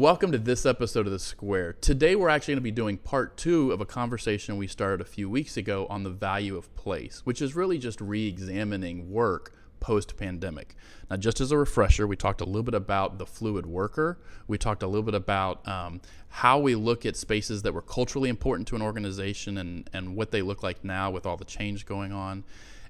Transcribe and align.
Welcome 0.00 0.32
to 0.32 0.38
this 0.38 0.66
episode 0.66 1.06
of 1.06 1.12
The 1.12 1.20
Square. 1.20 1.74
Today, 1.74 2.16
we're 2.16 2.28
actually 2.28 2.54
going 2.54 2.62
to 2.62 2.62
be 2.62 2.72
doing 2.72 2.98
part 2.98 3.36
two 3.36 3.70
of 3.70 3.80
a 3.80 3.86
conversation 3.86 4.56
we 4.56 4.66
started 4.66 5.00
a 5.00 5.04
few 5.04 5.30
weeks 5.30 5.56
ago 5.56 5.86
on 5.88 6.02
the 6.02 6.10
value 6.10 6.56
of 6.56 6.74
place, 6.74 7.22
which 7.24 7.40
is 7.40 7.54
really 7.54 7.78
just 7.78 8.00
re 8.00 8.26
examining 8.26 9.08
work 9.12 9.54
post 9.78 10.16
pandemic. 10.16 10.74
Now, 11.08 11.16
just 11.16 11.40
as 11.40 11.52
a 11.52 11.58
refresher, 11.58 12.08
we 12.08 12.16
talked 12.16 12.40
a 12.40 12.44
little 12.44 12.64
bit 12.64 12.74
about 12.74 13.18
the 13.18 13.24
fluid 13.24 13.66
worker. 13.66 14.18
We 14.48 14.58
talked 14.58 14.82
a 14.82 14.88
little 14.88 15.04
bit 15.04 15.14
about 15.14 15.66
um, 15.68 16.00
how 16.28 16.58
we 16.58 16.74
look 16.74 17.06
at 17.06 17.14
spaces 17.14 17.62
that 17.62 17.72
were 17.72 17.80
culturally 17.80 18.28
important 18.28 18.66
to 18.68 18.76
an 18.76 18.82
organization 18.82 19.58
and, 19.58 19.88
and 19.92 20.16
what 20.16 20.32
they 20.32 20.42
look 20.42 20.64
like 20.64 20.82
now 20.82 21.12
with 21.12 21.24
all 21.24 21.36
the 21.36 21.44
change 21.44 21.86
going 21.86 22.10
on. 22.10 22.42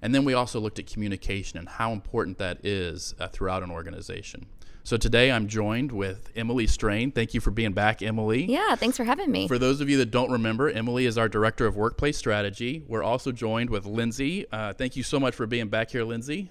And 0.04 0.14
then 0.14 0.26
we 0.26 0.34
also 0.34 0.60
looked 0.60 0.78
at 0.78 0.86
communication 0.86 1.58
and 1.58 1.66
how 1.66 1.90
important 1.92 2.36
that 2.36 2.58
is 2.62 3.14
uh, 3.18 3.28
throughout 3.28 3.62
an 3.62 3.70
organization. 3.70 4.44
So 4.82 4.98
today 4.98 5.32
I'm 5.32 5.48
joined 5.48 5.92
with 5.92 6.30
Emily 6.36 6.66
Strain. 6.66 7.10
Thank 7.10 7.32
you 7.32 7.40
for 7.40 7.50
being 7.50 7.72
back, 7.72 8.02
Emily. 8.02 8.44
Yeah, 8.44 8.74
thanks 8.74 8.98
for 8.98 9.04
having 9.04 9.30
me. 9.30 9.48
For 9.48 9.58
those 9.58 9.80
of 9.80 9.88
you 9.88 9.96
that 9.96 10.10
don't 10.10 10.30
remember, 10.30 10.68
Emily 10.68 11.06
is 11.06 11.16
our 11.16 11.26
Director 11.26 11.64
of 11.64 11.74
Workplace 11.74 12.18
Strategy. 12.18 12.84
We're 12.86 13.02
also 13.02 13.32
joined 13.32 13.70
with 13.70 13.86
Lindsay. 13.86 14.44
Uh, 14.52 14.74
thank 14.74 14.94
you 14.94 15.02
so 15.02 15.18
much 15.18 15.34
for 15.34 15.46
being 15.46 15.68
back 15.68 15.90
here, 15.90 16.04
Lindsay. 16.04 16.50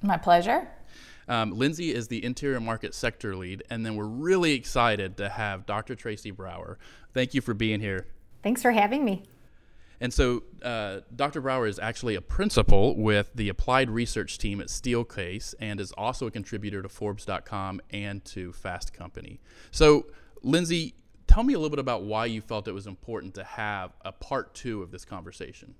My 0.00 0.16
pleasure. 0.16 0.66
Um, 1.28 1.50
Lindsay 1.50 1.94
is 1.94 2.08
the 2.08 2.24
Interior 2.24 2.60
Market 2.60 2.94
Sector 2.94 3.36
Lead, 3.36 3.62
and 3.68 3.84
then 3.84 3.94
we're 3.94 4.06
really 4.06 4.52
excited 4.52 5.18
to 5.18 5.28
have 5.28 5.66
Dr. 5.66 5.94
Tracy 5.94 6.30
Brower. 6.30 6.78
Thank 7.12 7.34
you 7.34 7.42
for 7.42 7.52
being 7.52 7.80
here. 7.80 8.06
Thanks 8.42 8.62
for 8.62 8.72
having 8.72 9.04
me. 9.04 9.24
And 10.00 10.12
so, 10.12 10.44
uh, 10.62 11.00
Dr. 11.14 11.42
Brower 11.42 11.66
is 11.66 11.78
actually 11.78 12.14
a 12.14 12.22
principal 12.22 12.96
with 12.96 13.30
the 13.34 13.50
applied 13.50 13.90
research 13.90 14.38
team 14.38 14.60
at 14.60 14.68
Steelcase 14.68 15.54
and 15.60 15.78
is 15.78 15.92
also 15.92 16.26
a 16.26 16.30
contributor 16.30 16.80
to 16.80 16.88
Forbes.com 16.88 17.82
and 17.90 18.24
to 18.26 18.52
Fast 18.52 18.94
Company. 18.94 19.40
So, 19.70 20.06
Lindsay, 20.42 20.94
tell 21.26 21.42
me 21.42 21.52
a 21.52 21.58
little 21.58 21.70
bit 21.70 21.78
about 21.78 22.04
why 22.04 22.26
you 22.26 22.40
felt 22.40 22.66
it 22.66 22.72
was 22.72 22.86
important 22.86 23.34
to 23.34 23.44
have 23.44 23.92
a 24.02 24.12
part 24.12 24.54
two 24.54 24.82
of 24.82 24.90
this 24.90 25.04
conversation. 25.04 25.74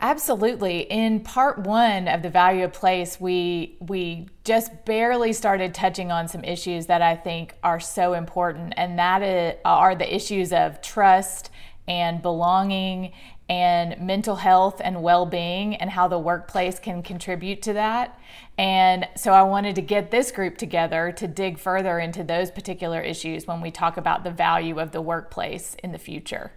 Absolutely. 0.00 0.82
In 0.82 1.20
part 1.20 1.58
one 1.58 2.06
of 2.06 2.22
the 2.22 2.30
value 2.30 2.64
of 2.64 2.72
place, 2.72 3.20
we 3.20 3.76
we 3.80 4.28
just 4.44 4.84
barely 4.84 5.32
started 5.32 5.74
touching 5.74 6.12
on 6.12 6.28
some 6.28 6.44
issues 6.44 6.86
that 6.86 7.02
I 7.02 7.16
think 7.16 7.56
are 7.64 7.80
so 7.80 8.14
important, 8.14 8.74
and 8.76 8.96
that 8.98 9.60
are 9.64 9.96
the 9.96 10.14
issues 10.14 10.52
of 10.52 10.80
trust 10.80 11.50
and 11.88 12.22
belonging 12.22 13.12
and 13.48 13.98
mental 13.98 14.36
health 14.36 14.80
and 14.84 15.02
well 15.02 15.24
being 15.24 15.74
and 15.76 15.90
how 15.90 16.06
the 16.06 16.18
workplace 16.18 16.78
can 16.78 17.02
contribute 17.02 17.62
to 17.62 17.72
that. 17.72 18.18
And 18.58 19.08
so 19.16 19.32
I 19.32 19.42
wanted 19.42 19.74
to 19.76 19.82
get 19.82 20.10
this 20.10 20.30
group 20.30 20.58
together 20.58 21.12
to 21.12 21.26
dig 21.26 21.58
further 21.58 21.98
into 21.98 22.22
those 22.22 22.50
particular 22.50 23.00
issues 23.00 23.46
when 23.46 23.60
we 23.60 23.70
talk 23.70 23.96
about 23.96 24.22
the 24.22 24.30
value 24.30 24.78
of 24.78 24.92
the 24.92 25.00
workplace 25.00 25.76
in 25.82 25.92
the 25.92 25.98
future. 25.98 26.52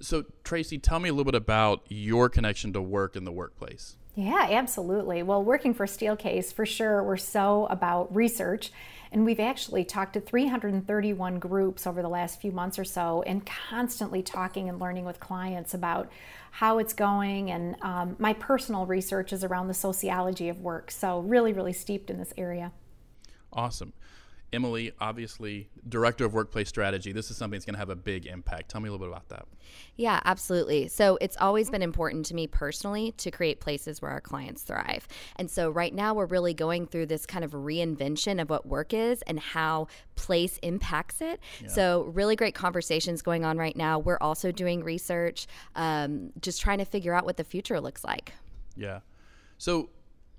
So, 0.00 0.24
Tracy, 0.44 0.78
tell 0.78 1.00
me 1.00 1.08
a 1.08 1.12
little 1.12 1.30
bit 1.30 1.34
about 1.34 1.82
your 1.88 2.28
connection 2.28 2.72
to 2.72 2.80
work 2.80 3.16
in 3.16 3.24
the 3.24 3.32
workplace. 3.32 3.96
Yeah, 4.14 4.48
absolutely. 4.50 5.22
Well, 5.22 5.42
working 5.42 5.74
for 5.74 5.86
Steelcase, 5.86 6.52
for 6.52 6.64
sure, 6.64 7.02
we're 7.02 7.16
so 7.16 7.66
about 7.66 8.14
research 8.14 8.70
and 9.12 9.24
we've 9.24 9.40
actually 9.40 9.84
talked 9.84 10.12
to 10.12 10.20
331 10.20 11.38
groups 11.38 11.86
over 11.86 12.00
the 12.00 12.08
last 12.08 12.40
few 12.40 12.52
months 12.52 12.78
or 12.78 12.84
so 12.84 13.22
and 13.22 13.44
constantly 13.44 14.22
talking 14.22 14.68
and 14.68 14.78
learning 14.78 15.04
with 15.04 15.18
clients 15.18 15.74
about 15.74 16.10
how 16.52 16.78
it's 16.78 16.92
going. 16.92 17.50
And 17.50 17.76
um, 17.82 18.16
my 18.18 18.32
personal 18.34 18.86
research 18.86 19.32
is 19.32 19.42
around 19.42 19.68
the 19.68 19.74
sociology 19.74 20.48
of 20.48 20.60
work. 20.60 20.90
So, 20.90 21.20
really, 21.20 21.52
really 21.52 21.72
steeped 21.72 22.10
in 22.10 22.18
this 22.18 22.32
area. 22.36 22.72
Awesome. 23.52 23.92
Emily, 24.52 24.92
obviously, 25.00 25.68
director 25.88 26.24
of 26.24 26.34
workplace 26.34 26.68
strategy. 26.68 27.12
This 27.12 27.30
is 27.30 27.36
something 27.36 27.56
that's 27.56 27.64
going 27.64 27.74
to 27.74 27.78
have 27.78 27.90
a 27.90 27.96
big 27.96 28.26
impact. 28.26 28.70
Tell 28.70 28.80
me 28.80 28.88
a 28.88 28.92
little 28.92 29.06
bit 29.06 29.12
about 29.12 29.28
that. 29.28 29.46
Yeah, 29.96 30.20
absolutely. 30.24 30.88
So, 30.88 31.18
it's 31.20 31.36
always 31.36 31.70
been 31.70 31.82
important 31.82 32.26
to 32.26 32.34
me 32.34 32.46
personally 32.46 33.12
to 33.18 33.30
create 33.30 33.60
places 33.60 34.02
where 34.02 34.10
our 34.10 34.20
clients 34.20 34.62
thrive. 34.62 35.06
And 35.36 35.50
so, 35.50 35.70
right 35.70 35.94
now, 35.94 36.14
we're 36.14 36.26
really 36.26 36.54
going 36.54 36.86
through 36.86 37.06
this 37.06 37.26
kind 37.26 37.44
of 37.44 37.52
reinvention 37.52 38.40
of 38.40 38.50
what 38.50 38.66
work 38.66 38.92
is 38.92 39.22
and 39.22 39.38
how 39.38 39.86
place 40.16 40.58
impacts 40.62 41.20
it. 41.20 41.40
Yeah. 41.62 41.68
So, 41.68 42.02
really 42.12 42.34
great 42.34 42.54
conversations 42.54 43.22
going 43.22 43.44
on 43.44 43.56
right 43.56 43.76
now. 43.76 43.98
We're 43.98 44.18
also 44.20 44.50
doing 44.50 44.82
research, 44.82 45.46
um, 45.76 46.30
just 46.40 46.60
trying 46.60 46.78
to 46.78 46.84
figure 46.84 47.14
out 47.14 47.24
what 47.24 47.36
the 47.36 47.44
future 47.44 47.80
looks 47.80 48.02
like. 48.02 48.32
Yeah. 48.76 49.00
So, 49.58 49.90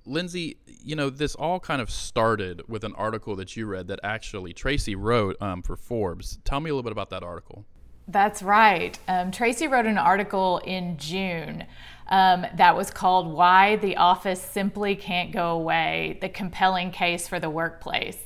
Lindsay, 0.05 0.57
you 0.65 0.95
know, 0.95 1.09
this 1.09 1.35
all 1.35 1.59
kind 1.59 1.81
of 1.81 1.89
started 1.89 2.63
with 2.67 2.83
an 2.83 2.93
article 2.95 3.35
that 3.35 3.55
you 3.55 3.65
read 3.65 3.87
that 3.87 3.99
actually 4.03 4.53
Tracy 4.53 4.95
wrote 4.95 5.39
um, 5.41 5.61
for 5.61 5.75
Forbes. 5.75 6.39
Tell 6.43 6.59
me 6.59 6.69
a 6.69 6.73
little 6.73 6.83
bit 6.83 6.91
about 6.91 7.09
that 7.11 7.23
article. 7.23 7.65
That's 8.07 8.41
right. 8.41 8.97
Um, 9.07 9.31
Tracy 9.31 9.67
wrote 9.67 9.85
an 9.85 9.97
article 9.97 10.57
in 10.65 10.97
June 10.97 11.65
um, 12.09 12.45
that 12.55 12.75
was 12.75 12.91
called 12.91 13.31
Why 13.31 13.77
the 13.77 13.97
Office 13.97 14.41
Simply 14.41 14.95
Can't 14.95 15.31
Go 15.31 15.51
Away 15.51 16.17
The 16.21 16.29
Compelling 16.29 16.91
Case 16.91 17.27
for 17.27 17.39
the 17.39 17.49
Workplace. 17.49 18.21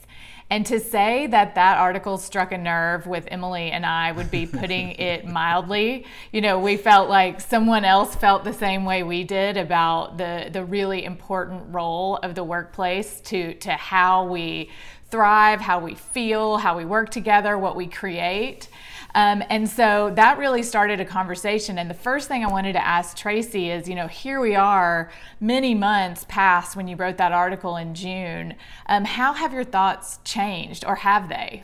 And 0.50 0.64
to 0.68 0.80
say 0.80 1.26
that 1.28 1.56
that 1.56 1.80
article 1.80 2.20
struck 2.20 2.52
a 2.52 2.58
nerve 2.58 3.08
with 3.08 3.28
Emily 3.32 3.72
and 3.72 3.84
I 3.84 4.12
would 4.12 4.30
be 4.30 4.46
putting 4.46 4.92
it 5.00 5.26
mildly. 5.26 6.06
You 6.32 6.42
know, 6.42 6.60
we 6.60 6.78
felt 6.78 7.10
like 7.10 7.42
someone 7.42 7.84
else 7.84 8.16
felt 8.16 8.44
the 8.44 8.54
same 8.54 8.86
way 8.86 9.02
we 9.02 9.24
did 9.24 9.58
about 9.58 10.18
the 10.18 10.50
the 10.52 10.64
really 10.64 11.04
important 11.04 11.74
role 11.74 12.18
of 12.18 12.36
the 12.36 12.44
workplace 12.44 13.22
to 13.22 13.56
to 13.56 13.72
how 13.72 14.26
we 14.26 14.70
thrive, 15.10 15.62
how 15.62 15.80
we 15.80 15.96
feel, 15.96 16.58
how 16.58 16.78
we 16.78 16.86
work 16.86 17.10
together, 17.10 17.58
what 17.58 17.76
we 17.76 17.88
create. 17.88 18.68
Um, 19.16 19.42
and 19.50 19.68
so 19.70 20.12
that 20.16 20.38
really 20.38 20.62
started 20.62 21.00
a 21.00 21.06
conversation. 21.06 21.78
And 21.78 21.90
the 21.90 21.96
first 21.96 22.28
thing 22.28 22.44
I 22.44 22.52
wanted 22.52 22.74
to 22.74 22.86
ask 22.86 23.16
Tracy 23.16 23.72
is, 23.72 23.88
you 23.88 23.96
know, 23.96 24.08
here 24.08 24.42
we 24.42 24.56
are 24.56 25.10
many 25.40 25.74
months 25.74 26.26
past 26.28 26.76
when 26.76 26.90
you 26.90 26.98
wrote 26.98 27.16
that 27.18 27.32
article 27.32 27.78
in 27.78 27.96
June. 27.96 28.56
Um, 28.88 29.06
how 29.06 29.32
have 29.32 29.54
your 29.54 29.64
thoughts 29.64 30.20
changed, 30.26 30.84
or 30.86 30.96
have 30.96 31.30
they? 31.30 31.64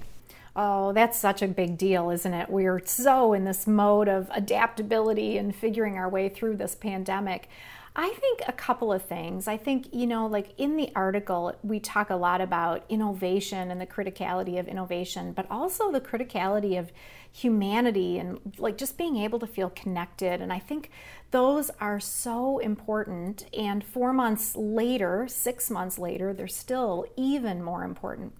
Oh, 0.55 0.93
that's 0.93 1.19
such 1.19 1.41
a 1.41 1.47
big 1.47 1.77
deal, 1.77 2.09
isn't 2.09 2.33
it? 2.33 2.49
We're 2.49 2.81
so 2.85 3.33
in 3.33 3.43
this 3.43 3.67
mode 3.67 4.07
of 4.07 4.29
adaptability 4.33 5.37
and 5.37 5.53
figuring 5.53 5.97
our 5.97 6.07
way 6.07 6.29
through 6.29 6.55
this 6.55 6.73
pandemic. 6.73 7.49
I 7.93 8.09
think 8.11 8.41
a 8.47 8.53
couple 8.53 8.93
of 8.93 9.03
things. 9.03 9.49
I 9.49 9.57
think, 9.57 9.93
you 9.93 10.07
know, 10.07 10.25
like 10.25 10.53
in 10.57 10.77
the 10.77 10.89
article, 10.95 11.53
we 11.61 11.81
talk 11.81 12.09
a 12.09 12.15
lot 12.15 12.39
about 12.39 12.85
innovation 12.87 13.69
and 13.69 13.81
the 13.81 13.85
criticality 13.85 14.57
of 14.57 14.69
innovation, 14.69 15.33
but 15.33 15.45
also 15.51 15.91
the 15.91 15.99
criticality 15.99 16.79
of 16.79 16.93
humanity 17.31 18.19
and 18.19 18.39
like 18.57 18.77
just 18.77 18.97
being 18.97 19.17
able 19.17 19.39
to 19.39 19.47
feel 19.47 19.69
connected. 19.69 20.41
And 20.41 20.51
I 20.51 20.59
think 20.59 20.91
those 21.31 21.69
are 21.79 21.99
so 21.99 22.59
important. 22.59 23.45
And 23.57 23.83
four 23.83 24.11
months 24.11 24.53
later, 24.55 25.27
six 25.29 25.69
months 25.69 25.97
later, 25.97 26.33
they're 26.33 26.47
still 26.47 27.05
even 27.15 27.63
more 27.63 27.85
important. 27.85 28.33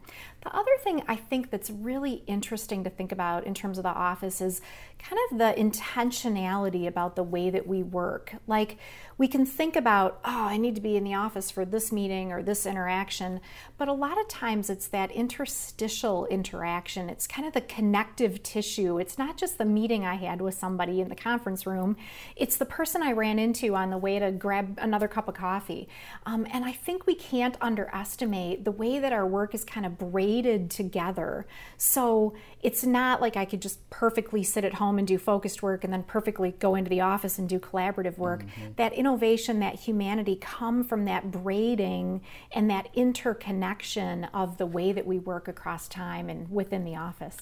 The 0.44 0.54
other 0.54 0.72
thing 0.84 1.04
I 1.08 1.16
think 1.16 1.52
that's 1.52 1.70
really 1.70 2.24
interesting 2.28 2.84
to 2.84 2.90
think 2.90 3.12
about 3.12 3.46
in 3.46 3.54
terms 3.54 3.78
of 3.78 3.84
the 3.84 3.90
office 3.90 4.42
is 4.42 4.60
kind 4.98 5.20
of 5.32 5.38
the 5.38 5.54
intentionality 5.62 6.88
about 6.88 7.16
the 7.16 7.24
way 7.24 7.50
that 7.50 7.68
we 7.68 7.84
work. 7.84 8.36
Like 8.48 8.78
we 9.18 9.28
can 9.28 9.46
think 9.46 9.76
about, 9.76 10.20
oh, 10.26 10.46
I 10.46 10.58
need 10.58 10.76
to 10.76 10.82
be 10.82 10.98
in 10.98 11.04
the 11.04 11.14
office 11.14 11.52
for 11.52 11.64
this 11.64 11.92
meeting 11.92 12.32
or 12.32 12.42
this 12.42 12.66
interaction, 12.66 13.40
but 13.78 13.88
a 13.88 13.94
lot 13.94 14.20
of 14.20 14.28
times 14.28 14.70
it's 14.70 14.88
that 14.88 15.12
interstitial 15.12 16.26
interaction. 16.26 17.08
It's 17.08 17.28
kind 17.28 17.48
of 17.48 17.54
the 17.54 17.62
connective 17.62 18.42
tissue. 18.42 18.81
It's 18.82 19.18
not 19.18 19.38
just 19.38 19.58
the 19.58 19.66
meeting 19.66 20.06
I 20.06 20.16
had 20.16 20.42
with 20.42 20.56
somebody 20.56 21.02
in 21.02 21.10
the 21.10 21.16
conference 21.16 21.66
room, 21.66 21.96
it's 22.36 22.58
the 22.58 22.66
person 22.66 23.02
I 23.02 23.12
ran 23.12 23.40
into 23.40 23.76
on 23.76 23.90
the 23.90 23.98
way 23.98 24.20
to 24.20 24.32
grab 24.32 24.78
another 24.82 25.08
cup 25.08 25.28
of 25.28 25.36
coffee. 25.36 25.88
Um, 26.26 26.48
and 26.52 26.66
I 26.66 26.72
think 26.72 27.06
we 27.06 27.16
can't 27.16 27.58
underestimate 27.62 28.66
the 28.66 28.72
way 28.72 29.00
that 29.00 29.14
our 29.14 29.26
work 29.26 29.54
is 29.54 29.64
kind 29.64 29.86
of 29.86 29.98
braided 29.98 30.70
together. 30.70 31.46
So 31.78 32.34
it's 32.62 32.84
not 32.84 33.22
like 33.22 33.36
I 33.36 33.46
could 33.46 33.62
just 33.62 33.88
perfectly 33.90 34.44
sit 34.44 34.64
at 34.64 34.76
home 34.76 34.98
and 34.98 35.08
do 35.08 35.18
focused 35.18 35.64
work 35.64 35.84
and 35.84 35.92
then 35.94 36.04
perfectly 36.04 36.56
go 36.60 36.76
into 36.76 36.90
the 36.90 37.02
office 37.02 37.38
and 37.38 37.48
do 37.48 37.60
collaborative 37.60 38.18
work. 38.18 38.44
Mm-hmm. 38.44 38.74
That 38.78 38.94
innovation, 38.94 39.60
that 39.60 39.76
humanity 39.76 40.38
come 40.40 40.84
from 40.84 41.06
that 41.06 41.32
braiding 41.32 42.22
and 42.52 42.70
that 42.70 42.90
interconnection 42.94 44.26
of 44.26 44.58
the 44.58 44.66
way 44.66 44.92
that 44.92 45.06
we 45.06 45.20
work 45.20 45.48
across 45.48 45.88
time 45.88 46.30
and 46.30 46.50
within 46.52 46.84
the 46.84 46.96
office. 46.96 47.38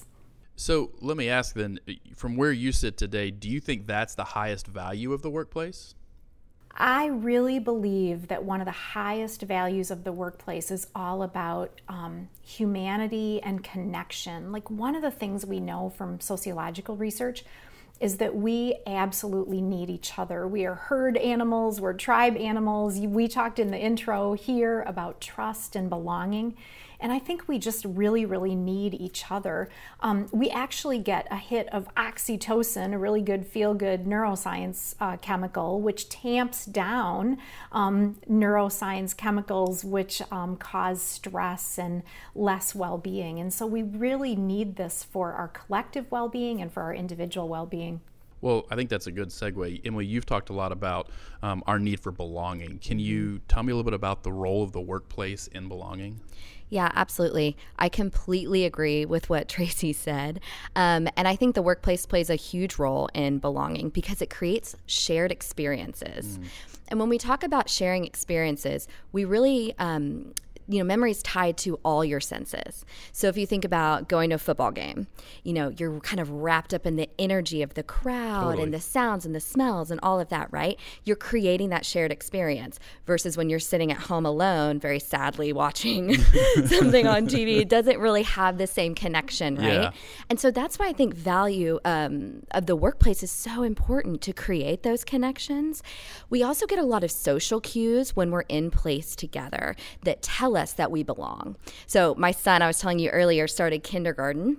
So 0.56 0.90
let 1.00 1.16
me 1.16 1.28
ask 1.28 1.54
then, 1.54 1.80
from 2.14 2.36
where 2.36 2.52
you 2.52 2.72
sit 2.72 2.96
today, 2.96 3.30
do 3.30 3.48
you 3.48 3.60
think 3.60 3.86
that's 3.86 4.14
the 4.14 4.24
highest 4.24 4.66
value 4.66 5.12
of 5.12 5.22
the 5.22 5.30
workplace? 5.30 5.94
I 6.72 7.06
really 7.06 7.58
believe 7.58 8.28
that 8.28 8.44
one 8.44 8.60
of 8.60 8.66
the 8.66 8.70
highest 8.70 9.42
values 9.42 9.90
of 9.90 10.04
the 10.04 10.12
workplace 10.12 10.70
is 10.70 10.86
all 10.94 11.22
about 11.22 11.80
um, 11.88 12.28
humanity 12.42 13.40
and 13.42 13.64
connection. 13.64 14.52
Like, 14.52 14.70
one 14.70 14.94
of 14.94 15.02
the 15.02 15.10
things 15.10 15.44
we 15.44 15.60
know 15.60 15.90
from 15.96 16.20
sociological 16.20 16.96
research 16.96 17.44
is 18.00 18.16
that 18.16 18.34
we 18.34 18.76
absolutely 18.86 19.60
need 19.60 19.90
each 19.90 20.18
other. 20.18 20.46
We 20.48 20.64
are 20.64 20.74
herd 20.74 21.18
animals, 21.18 21.80
we're 21.80 21.92
tribe 21.92 22.36
animals. 22.36 22.98
We 22.98 23.28
talked 23.28 23.58
in 23.58 23.70
the 23.70 23.78
intro 23.78 24.32
here 24.32 24.82
about 24.86 25.20
trust 25.20 25.76
and 25.76 25.90
belonging. 25.90 26.56
And 27.00 27.12
I 27.12 27.18
think 27.18 27.48
we 27.48 27.58
just 27.58 27.84
really, 27.84 28.24
really 28.24 28.54
need 28.54 28.94
each 28.94 29.30
other. 29.30 29.68
Um, 30.00 30.28
we 30.32 30.50
actually 30.50 30.98
get 30.98 31.26
a 31.30 31.36
hit 31.36 31.68
of 31.72 31.92
oxytocin, 31.94 32.92
a 32.92 32.98
really 32.98 33.22
good 33.22 33.46
feel 33.46 33.74
good 33.74 34.04
neuroscience 34.04 34.94
uh, 35.00 35.16
chemical, 35.16 35.80
which 35.80 36.08
tamps 36.08 36.66
down 36.66 37.38
um, 37.72 38.16
neuroscience 38.28 39.16
chemicals 39.16 39.84
which 39.84 40.22
um, 40.30 40.56
cause 40.56 41.00
stress 41.00 41.78
and 41.78 42.02
less 42.34 42.74
well 42.74 42.98
being. 42.98 43.38
And 43.38 43.52
so 43.52 43.66
we 43.66 43.82
really 43.82 44.36
need 44.36 44.76
this 44.76 45.02
for 45.02 45.32
our 45.32 45.48
collective 45.48 46.10
well 46.10 46.28
being 46.28 46.60
and 46.60 46.72
for 46.72 46.82
our 46.82 46.94
individual 46.94 47.48
well 47.48 47.66
being. 47.66 48.00
Well, 48.40 48.66
I 48.70 48.76
think 48.76 48.88
that's 48.88 49.06
a 49.06 49.12
good 49.12 49.28
segue. 49.28 49.80
Emily, 49.84 50.06
you've 50.06 50.26
talked 50.26 50.50
a 50.50 50.52
lot 50.52 50.72
about 50.72 51.08
um, 51.42 51.62
our 51.66 51.78
need 51.78 52.00
for 52.00 52.10
belonging. 52.10 52.78
Can 52.78 52.98
you 52.98 53.40
tell 53.48 53.62
me 53.62 53.72
a 53.72 53.74
little 53.74 53.90
bit 53.90 53.94
about 53.94 54.22
the 54.22 54.32
role 54.32 54.62
of 54.62 54.72
the 54.72 54.80
workplace 54.80 55.46
in 55.48 55.68
belonging? 55.68 56.20
Yeah, 56.70 56.90
absolutely. 56.94 57.56
I 57.78 57.88
completely 57.88 58.64
agree 58.64 59.04
with 59.04 59.28
what 59.28 59.48
Tracy 59.56 59.92
said. 59.92 60.40
Um, 60.74 61.08
and 61.16 61.28
I 61.28 61.36
think 61.36 61.54
the 61.54 61.62
workplace 61.62 62.06
plays 62.06 62.30
a 62.30 62.36
huge 62.36 62.78
role 62.78 63.10
in 63.12 63.38
belonging 63.38 63.90
because 63.90 64.22
it 64.22 64.30
creates 64.30 64.76
shared 64.86 65.32
experiences. 65.32 66.38
Mm. 66.38 66.44
And 66.88 67.00
when 67.00 67.08
we 67.08 67.18
talk 67.18 67.42
about 67.42 67.68
sharing 67.68 68.04
experiences, 68.04 68.88
we 69.12 69.24
really 69.24 69.74
um, 69.78 70.32
you 70.70 70.78
know, 70.78 70.84
memory 70.84 71.10
is 71.10 71.20
tied 71.22 71.56
to 71.58 71.80
all 71.84 72.04
your 72.04 72.20
senses. 72.20 72.84
So 73.10 73.26
if 73.26 73.36
you 73.36 73.44
think 73.44 73.64
about 73.64 74.08
going 74.08 74.30
to 74.30 74.36
a 74.36 74.38
football 74.38 74.70
game, 74.70 75.08
you 75.42 75.52
know, 75.52 75.72
you're 75.76 75.98
kind 75.98 76.20
of 76.20 76.30
wrapped 76.30 76.72
up 76.72 76.86
in 76.86 76.94
the 76.94 77.10
energy 77.18 77.60
of 77.60 77.74
the 77.74 77.82
crowd 77.82 78.44
totally. 78.44 78.62
and 78.62 78.74
the 78.74 78.80
sounds 78.80 79.26
and 79.26 79.34
the 79.34 79.40
smells 79.40 79.90
and 79.90 79.98
all 80.00 80.20
of 80.20 80.28
that, 80.28 80.46
right? 80.52 80.78
You're 81.02 81.16
creating 81.16 81.70
that 81.70 81.84
shared 81.84 82.12
experience 82.12 82.78
versus 83.04 83.36
when 83.36 83.50
you're 83.50 83.58
sitting 83.58 83.90
at 83.90 83.98
home 83.98 84.24
alone, 84.24 84.78
very 84.78 85.00
sadly 85.00 85.52
watching 85.52 86.14
something 86.66 87.04
on 87.04 87.26
TV. 87.26 87.62
It 87.62 87.68
doesn't 87.68 87.98
really 87.98 88.22
have 88.22 88.56
the 88.56 88.68
same 88.68 88.94
connection, 88.94 89.56
right? 89.56 89.72
Yeah. 89.72 89.90
And 90.28 90.38
so 90.38 90.52
that's 90.52 90.78
why 90.78 90.86
I 90.86 90.92
think 90.92 91.14
value 91.14 91.80
um, 91.84 92.44
of 92.52 92.66
the 92.66 92.76
workplace 92.76 93.24
is 93.24 93.32
so 93.32 93.64
important 93.64 94.20
to 94.22 94.32
create 94.32 94.84
those 94.84 95.04
connections. 95.04 95.82
We 96.28 96.44
also 96.44 96.66
get 96.66 96.78
a 96.78 96.84
lot 96.84 97.02
of 97.02 97.10
social 97.10 97.60
cues 97.60 98.14
when 98.14 98.30
we're 98.30 98.42
in 98.42 98.70
place 98.70 99.16
together 99.16 99.74
that 100.04 100.22
tell 100.22 100.56
us 100.56 100.59
us 100.60 100.72
that 100.74 100.90
we 100.90 101.02
belong. 101.02 101.56
So, 101.86 102.14
my 102.16 102.30
son, 102.30 102.62
I 102.62 102.66
was 102.68 102.78
telling 102.78 103.00
you 103.00 103.10
earlier, 103.10 103.48
started 103.48 103.82
kindergarten 103.82 104.58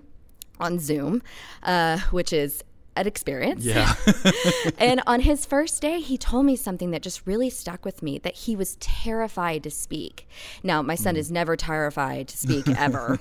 on 0.59 0.80
Zoom, 0.80 1.21
uh, 1.63 2.00
which 2.12 2.33
is 2.33 2.63
an 2.95 3.07
experience. 3.07 3.63
Yeah. 3.63 3.93
and 4.77 5.01
on 5.07 5.21
his 5.21 5.45
first 5.45 5.81
day, 5.81 5.99
he 5.99 6.17
told 6.17 6.45
me 6.45 6.55
something 6.55 6.91
that 6.91 7.01
just 7.01 7.25
really 7.25 7.49
stuck 7.49 7.85
with 7.85 8.01
me 8.01 8.17
that 8.19 8.35
he 8.35 8.55
was 8.55 8.75
terrified 8.79 9.63
to 9.63 9.71
speak. 9.71 10.27
Now, 10.63 10.81
my 10.81 10.95
son 10.95 11.15
mm. 11.15 11.19
is 11.19 11.31
never 11.31 11.55
terrified 11.55 12.27
to 12.29 12.38
speak 12.38 12.67
ever. 12.77 13.19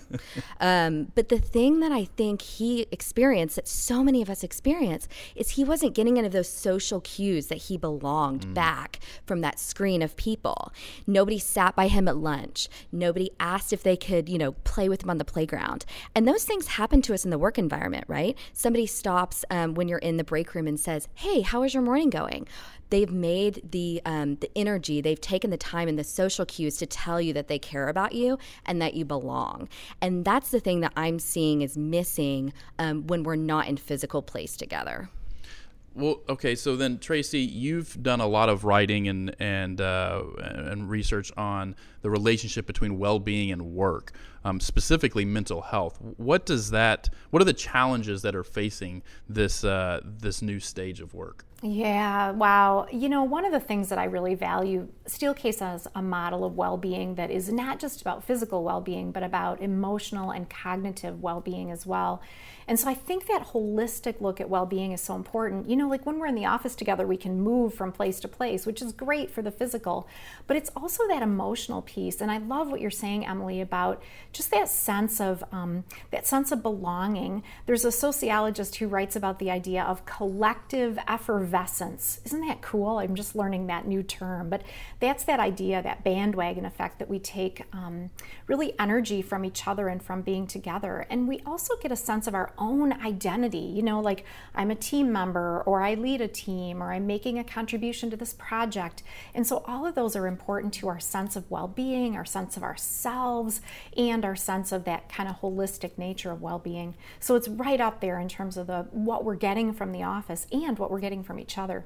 um, 0.61 1.13
but 1.15 1.29
the 1.29 1.39
thing 1.39 1.81
that 1.81 1.93
I 1.93 2.05
think 2.05 2.43
he 2.43 2.87
experienced, 2.91 3.57
that 3.57 3.69
so 3.69 4.03
many 4.03 4.23
of 4.23 4.31
us 4.31 4.43
experience, 4.43 5.09
is 5.37 5.51
he 5.51 5.65
wasn't 5.65 5.95
getting 5.95 6.19
any 6.19 6.27
of 6.27 6.33
those 6.33 6.49
social 6.49 7.01
cues 7.01 7.47
that 7.47 7.59
he 7.59 7.77
belonged 7.77 8.47
mm. 8.47 8.55
back 8.55 8.99
from 9.25 9.41
that 9.41 9.59
screen 9.59 10.03
of 10.03 10.17
people. 10.17 10.73
Nobody 11.07 11.39
sat 11.39 11.77
by 11.77 11.89
him 11.89 12.09
at 12.09 12.17
lunch. 12.17 12.69
Nobody 12.91 13.31
asked 13.39 13.73
if 13.73 13.83
they 13.83 13.97
could, 13.97 14.29
you 14.29 14.39
know, 14.39 14.53
play 14.53 14.89
with 14.89 15.03
him 15.03 15.11
on 15.11 15.19
the 15.19 15.25
playground. 15.25 15.85
And 16.15 16.27
those 16.27 16.45
things 16.45 16.67
happen 16.69 17.03
to 17.03 17.15
us 17.15 17.25
in 17.25 17.31
the 17.31 17.39
work 17.39 17.59
environment, 17.59 18.05
right? 18.09 18.37
Somebody 18.53 18.87
stops. 18.87 19.45
Um, 19.51 19.60
um, 19.61 19.75
when 19.75 19.89
you're 19.89 19.99
in 19.99 20.17
the 20.17 20.25
break 20.25 20.55
room 20.55 20.67
and 20.67 20.79
says, 20.79 21.09
"Hey, 21.15 21.43
how 21.43 21.63
is 21.63 21.75
your 21.75 21.83
morning 21.83 22.11
going?" 22.11 22.47
They've 22.91 23.11
made 23.11 23.71
the 23.71 24.03
um, 24.05 24.37
the 24.37 24.51
energy, 24.57 25.01
they've 25.01 25.21
taken 25.21 25.51
the 25.51 25.57
time 25.57 25.89
and 25.89 25.99
the 25.99 26.05
social 26.05 26.45
cues 26.45 26.77
to 26.79 26.87
tell 26.87 27.21
you 27.21 27.33
that 27.35 27.49
they 27.49 27.59
care 27.59 27.89
about 27.89 28.13
you 28.15 28.39
and 28.67 28.83
that 28.83 28.95
you 28.95 29.05
belong. 29.05 29.69
And 30.01 30.25
that's 30.25 30.51
the 30.51 30.61
thing 30.61 30.81
that 30.81 30.93
I'm 30.97 31.19
seeing 31.19 31.63
is 31.63 31.79
missing 31.79 32.53
um, 32.79 33.07
when 33.07 33.23
we're 33.23 33.37
not 33.37 33.69
in 33.69 33.77
physical 33.77 34.23
place 34.23 34.57
together. 34.57 35.09
Well, 35.95 36.21
okay. 36.29 36.55
So 36.55 36.77
then, 36.77 36.99
Tracy, 36.99 37.41
you've 37.41 38.01
done 38.03 38.21
a 38.21 38.27
lot 38.27 38.49
of 38.49 38.65
writing 38.65 39.09
and 39.09 39.35
and 39.41 39.81
uh, 39.81 40.23
and 40.39 40.89
research 40.89 41.33
on 41.37 41.75
the 42.03 42.11
relationship 42.11 42.67
between 42.67 42.99
well-being 42.99 43.51
and 43.51 43.75
work, 43.75 44.13
um, 44.45 44.61
specifically 44.61 45.25
mental 45.25 45.63
health. 45.63 45.99
What 46.17 46.47
does 46.47 46.71
that? 46.71 47.11
What 47.31 47.43
are 47.43 47.45
the 47.45 47.53
challenges 47.53 48.23
that 48.23 48.37
are 48.37 48.45
facing 48.45 49.03
this 49.29 49.65
uh, 49.65 50.01
this 50.05 50.43
new 50.43 50.61
stage 50.61 51.01
of 51.01 51.13
work? 51.13 51.45
Yeah, 51.63 52.31
wow. 52.31 52.87
You 52.91 53.11
know, 53.11 53.23
one 53.23 53.45
of 53.45 53.53
the 53.53 53.61
things 53.61 53.91
that 53.91 53.99
I 53.99 54.05
really 54.05 54.35
value, 54.35 54.89
Steelcase 55.07 55.61
as 55.61 55.87
a 55.95 56.01
model 56.01 56.43
of 56.43 56.57
well 56.57 56.79
being 56.79 57.17
that 57.17 57.31
is 57.31 57.53
not 57.53 57.79
just 57.79 58.01
about 58.01 58.25
physical 58.25 58.65
well 58.65 58.81
being, 58.81 59.13
but 59.13 59.23
about 59.23 59.61
emotional 59.61 60.31
and 60.31 60.49
cognitive 60.49 61.21
well 61.23 61.43
being 61.43 61.71
as 61.71 61.85
well. 61.85 62.23
And 62.67 62.79
so 62.79 62.89
I 62.89 62.95
think 62.95 63.27
that 63.27 63.49
holistic 63.49 64.21
look 64.21 64.41
at 64.41 64.49
well 64.49 64.65
being 64.65 64.93
is 64.93 65.01
so 65.03 65.17
important. 65.17 65.69
You 65.69 65.77
know, 65.77 65.89
like 65.89 66.07
when 66.07 66.19
we're 66.19 66.29
in 66.29 66.35
the 66.35 66.47
office 66.47 66.75
together, 66.75 67.07
we 67.07 67.17
can 67.17 67.43
move 67.43 67.75
from 67.75 67.93
place 67.93 68.21
to 68.21 68.29
place, 68.29 68.65
which 68.65 68.81
is 68.81 68.93
great 68.93 69.31
for 69.31 69.43
the 69.43 69.51
physical, 69.51 70.09
but 70.47 70.57
it's 70.57 70.71
also 70.77 71.07
that 71.09 71.21
emotional 71.21 71.83
piece. 71.83 72.23
And 72.23 72.31
I 72.31 72.39
love 72.39 72.71
what 72.71 72.81
you're 72.81 72.91
saying, 72.91 73.27
Emily, 73.27 73.61
about 73.61 74.01
just 74.33 74.51
that 74.53 74.69
sense 74.71 75.21
of 75.21 75.45
um, 75.53 75.85
that 76.11 76.27
sense 76.27 76.53
of 76.53 76.63
belonging. 76.63 77.43
There's 77.67 77.85
a 77.85 77.93
sociologist 77.93 78.77
who 78.77 78.87
writes 78.87 79.17
about 79.17 79.41
the 79.41 79.51
idea 79.51 79.83
of 79.83 80.07
collective 80.07 80.99
effervescence. 81.51 82.21
Isn't 82.25 82.47
that 82.47 82.63
cool? 82.63 82.99
I'm 82.99 83.15
just 83.15 83.35
learning 83.35 83.67
that 83.67 83.87
new 83.87 84.03
term, 84.03 84.49
but 84.51 84.63
that's 85.01 85.25
that 85.25 85.41
idea, 85.41 85.83
that 85.83 86.05
bandwagon 86.05 86.65
effect 86.65 86.99
that 86.99 87.09
we 87.09 87.19
take 87.19 87.65
um, 87.73 88.11
really 88.47 88.79
energy 88.79 89.21
from 89.21 89.45
each 89.45 89.67
other 89.67 89.89
and 89.89 90.03
from 90.03 90.23
being 90.23 90.47
together. 90.47 91.07
And 91.11 91.27
we 91.27 91.41
also 91.45 91.75
get 91.77 91.91
a 91.91 91.97
sense 91.97 92.27
of 92.27 92.35
our 92.35 92.53
own 92.57 92.93
identity. 93.05 93.59
You 93.59 93.83
know, 93.83 94.01
like 94.01 94.25
I'm 94.55 94.71
a 94.71 94.75
team 94.77 95.13
member, 95.13 95.63
or 95.67 95.83
I 95.83 95.95
lead 95.95 96.21
a 96.21 96.29
team, 96.29 96.83
or 96.83 96.93
I'm 96.93 97.07
making 97.07 97.39
a 97.39 97.45
contribution 97.45 98.11
to 98.11 98.17
this 98.17 98.35
project. 98.35 99.03
And 99.35 99.47
so 99.47 99.65
all 99.67 99.87
of 99.87 99.95
those 99.95 100.15
are 100.15 100.27
important 100.27 100.73
to 100.75 100.89
our 100.89 101.01
sense 101.01 101.35
of 101.35 101.51
well 101.51 101.69
being, 101.69 102.17
our 102.17 102.25
sense 102.25 102.57
of 102.57 102.63
ourselves, 102.63 103.61
and 103.97 104.25
our 104.25 104.37
sense 104.37 104.71
of 104.73 104.85
that 104.85 105.09
kind 105.09 105.29
of 105.29 105.41
holistic 105.41 105.99
nature 105.99 106.31
of 106.31 106.43
well 106.43 106.59
being. 106.59 106.95
So 107.19 107.35
it's 107.35 107.49
right 107.49 107.81
up 107.81 108.01
there 108.01 108.21
in 108.21 108.29
terms 108.29 108.57
of 108.57 108.69
the 108.69 108.87
what 108.93 109.25
we're 109.25 109.35
getting 109.35 109.73
from 109.73 109.93
the 109.93 110.03
office 110.03 110.47
and 110.53 110.79
what 110.79 110.91
we're 110.91 111.01
getting 111.01 111.25
from 111.25 111.40
each 111.41 111.59
other. 111.59 111.85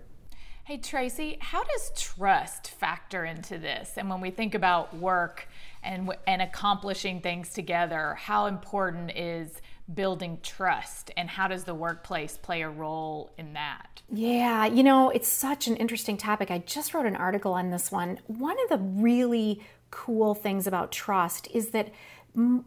Hey, 0.64 0.78
Tracy, 0.78 1.36
how 1.40 1.62
does 1.62 1.92
trust 1.94 2.70
factor 2.70 3.24
into 3.24 3.58
this? 3.58 3.92
And 3.98 4.08
when 4.08 4.22
we 4.22 4.30
think 4.30 4.54
about 4.54 4.96
work 4.96 5.46
and, 5.82 6.10
and 6.26 6.40
accomplishing 6.40 7.20
things 7.20 7.52
together, 7.52 8.14
how 8.18 8.46
important 8.46 9.10
is 9.14 9.60
building 9.92 10.38
trust 10.42 11.10
and 11.18 11.28
how 11.28 11.48
does 11.48 11.64
the 11.64 11.74
workplace 11.74 12.38
play 12.38 12.62
a 12.62 12.70
role 12.70 13.30
in 13.36 13.52
that? 13.52 14.00
Yeah, 14.10 14.64
you 14.64 14.82
know, 14.82 15.10
it's 15.10 15.28
such 15.28 15.66
an 15.68 15.76
interesting 15.76 16.16
topic. 16.16 16.50
I 16.50 16.58
just 16.58 16.94
wrote 16.94 17.04
an 17.04 17.16
article 17.16 17.52
on 17.52 17.68
this 17.68 17.92
one. 17.92 18.18
One 18.26 18.56
of 18.62 18.70
the 18.70 18.78
really 18.78 19.60
cool 19.90 20.34
things 20.34 20.66
about 20.66 20.90
trust 20.90 21.46
is 21.52 21.68
that 21.70 21.92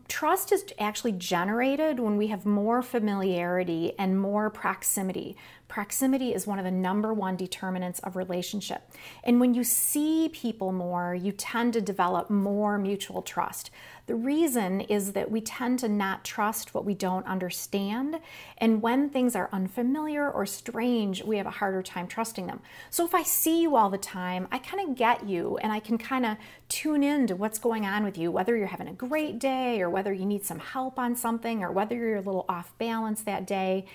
trust 0.08 0.52
is 0.52 0.64
actually 0.80 1.12
generated 1.12 2.00
when 2.00 2.16
we 2.16 2.28
have 2.28 2.46
more 2.46 2.82
familiarity 2.82 3.94
and 4.00 4.20
more 4.20 4.50
proximity. 4.50 5.36
Proximity 5.68 6.34
is 6.34 6.48
one 6.48 6.58
of 6.58 6.64
the 6.66 6.72
number 6.72 7.14
one 7.14 7.36
determinants 7.36 8.00
of 8.00 8.16
relationship. 8.16 8.90
And 9.24 9.42
when 9.42 9.54
you 9.54 9.66
see 9.66 10.30
people 10.30 10.72
more, 10.72 11.14
you 11.14 11.34
tend 11.34 11.74
to 11.74 11.82
develop 11.82 12.30
more 12.30 12.78
mutual 12.78 13.22
trust. 13.22 13.70
The 14.08 14.16
reason 14.16 14.82
is 14.82 15.12
that 15.12 15.30
we 15.30 15.42
tend 15.42 15.80
to 15.80 15.90
not 15.90 16.24
trust 16.24 16.74
what 16.74 16.86
we 16.86 16.94
don't 16.94 17.26
understand. 17.28 18.20
And 18.58 18.82
when 18.82 19.10
things 19.10 19.36
are 19.36 19.50
unfamiliar 19.52 20.32
or 20.32 20.46
strange, 20.46 21.24
we 21.24 21.36
have 21.38 21.46
a 21.46 21.52
harder 21.52 21.84
time 21.84 22.08
trusting 22.08 22.48
them. 22.48 22.62
So 22.90 23.06
if 23.06 23.14
I 23.14 23.24
see 23.24 23.62
you 23.62 23.76
all 23.76 23.90
the 23.90 23.98
time, 23.98 24.48
I 24.50 24.60
kind 24.60 24.90
of 24.90 24.96
get 24.96 25.28
you 25.28 25.58
and 25.58 25.74
I 25.74 25.82
can 25.82 25.98
kind 25.98 26.26
of 26.26 26.38
tune 26.70 27.04
in 27.04 27.28
to 27.28 27.36
what's 27.36 27.60
going 27.60 27.86
on 27.86 28.06
with 28.06 28.18
you, 28.18 28.32
whether 28.32 28.56
you're 28.56 28.68
having 28.68 28.88
a 28.88 28.94
great 28.94 29.40
day 29.40 29.82
or 29.82 29.90
whether 29.90 30.14
you 30.14 30.26
need 30.26 30.46
some 30.46 30.60
help 30.60 30.98
on 30.98 31.14
something 31.14 31.62
or 31.62 31.72
whether 31.74 31.96
you're 31.96 32.16
a 32.16 32.22
little 32.22 32.46
off 32.48 32.78
balance 32.78 33.22
that 33.24 33.46
day. 33.46 33.86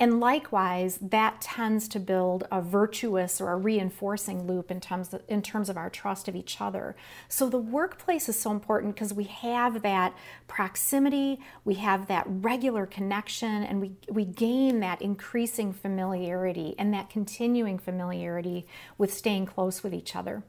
And 0.00 0.18
likewise, 0.18 0.98
that 1.02 1.42
tends 1.42 1.86
to 1.88 2.00
build 2.00 2.48
a 2.50 2.62
virtuous 2.62 3.38
or 3.38 3.52
a 3.52 3.56
reinforcing 3.56 4.46
loop 4.46 4.70
in 4.70 4.80
terms 4.80 5.12
of, 5.12 5.22
in 5.28 5.42
terms 5.42 5.68
of 5.68 5.76
our 5.76 5.90
trust 5.90 6.26
of 6.26 6.34
each 6.34 6.58
other. 6.58 6.96
So 7.28 7.50
the 7.50 7.58
workplace 7.58 8.26
is 8.26 8.40
so 8.40 8.50
important 8.50 8.94
because 8.94 9.12
we 9.12 9.24
have 9.24 9.82
that 9.82 10.14
proximity, 10.48 11.38
we 11.66 11.74
have 11.74 12.06
that 12.06 12.24
regular 12.26 12.86
connection, 12.86 13.62
and 13.62 13.78
we, 13.82 13.92
we 14.08 14.24
gain 14.24 14.80
that 14.80 15.02
increasing 15.02 15.70
familiarity 15.70 16.74
and 16.78 16.94
that 16.94 17.10
continuing 17.10 17.78
familiarity 17.78 18.66
with 18.96 19.12
staying 19.12 19.44
close 19.44 19.82
with 19.82 19.92
each 19.92 20.16
other. 20.16 20.42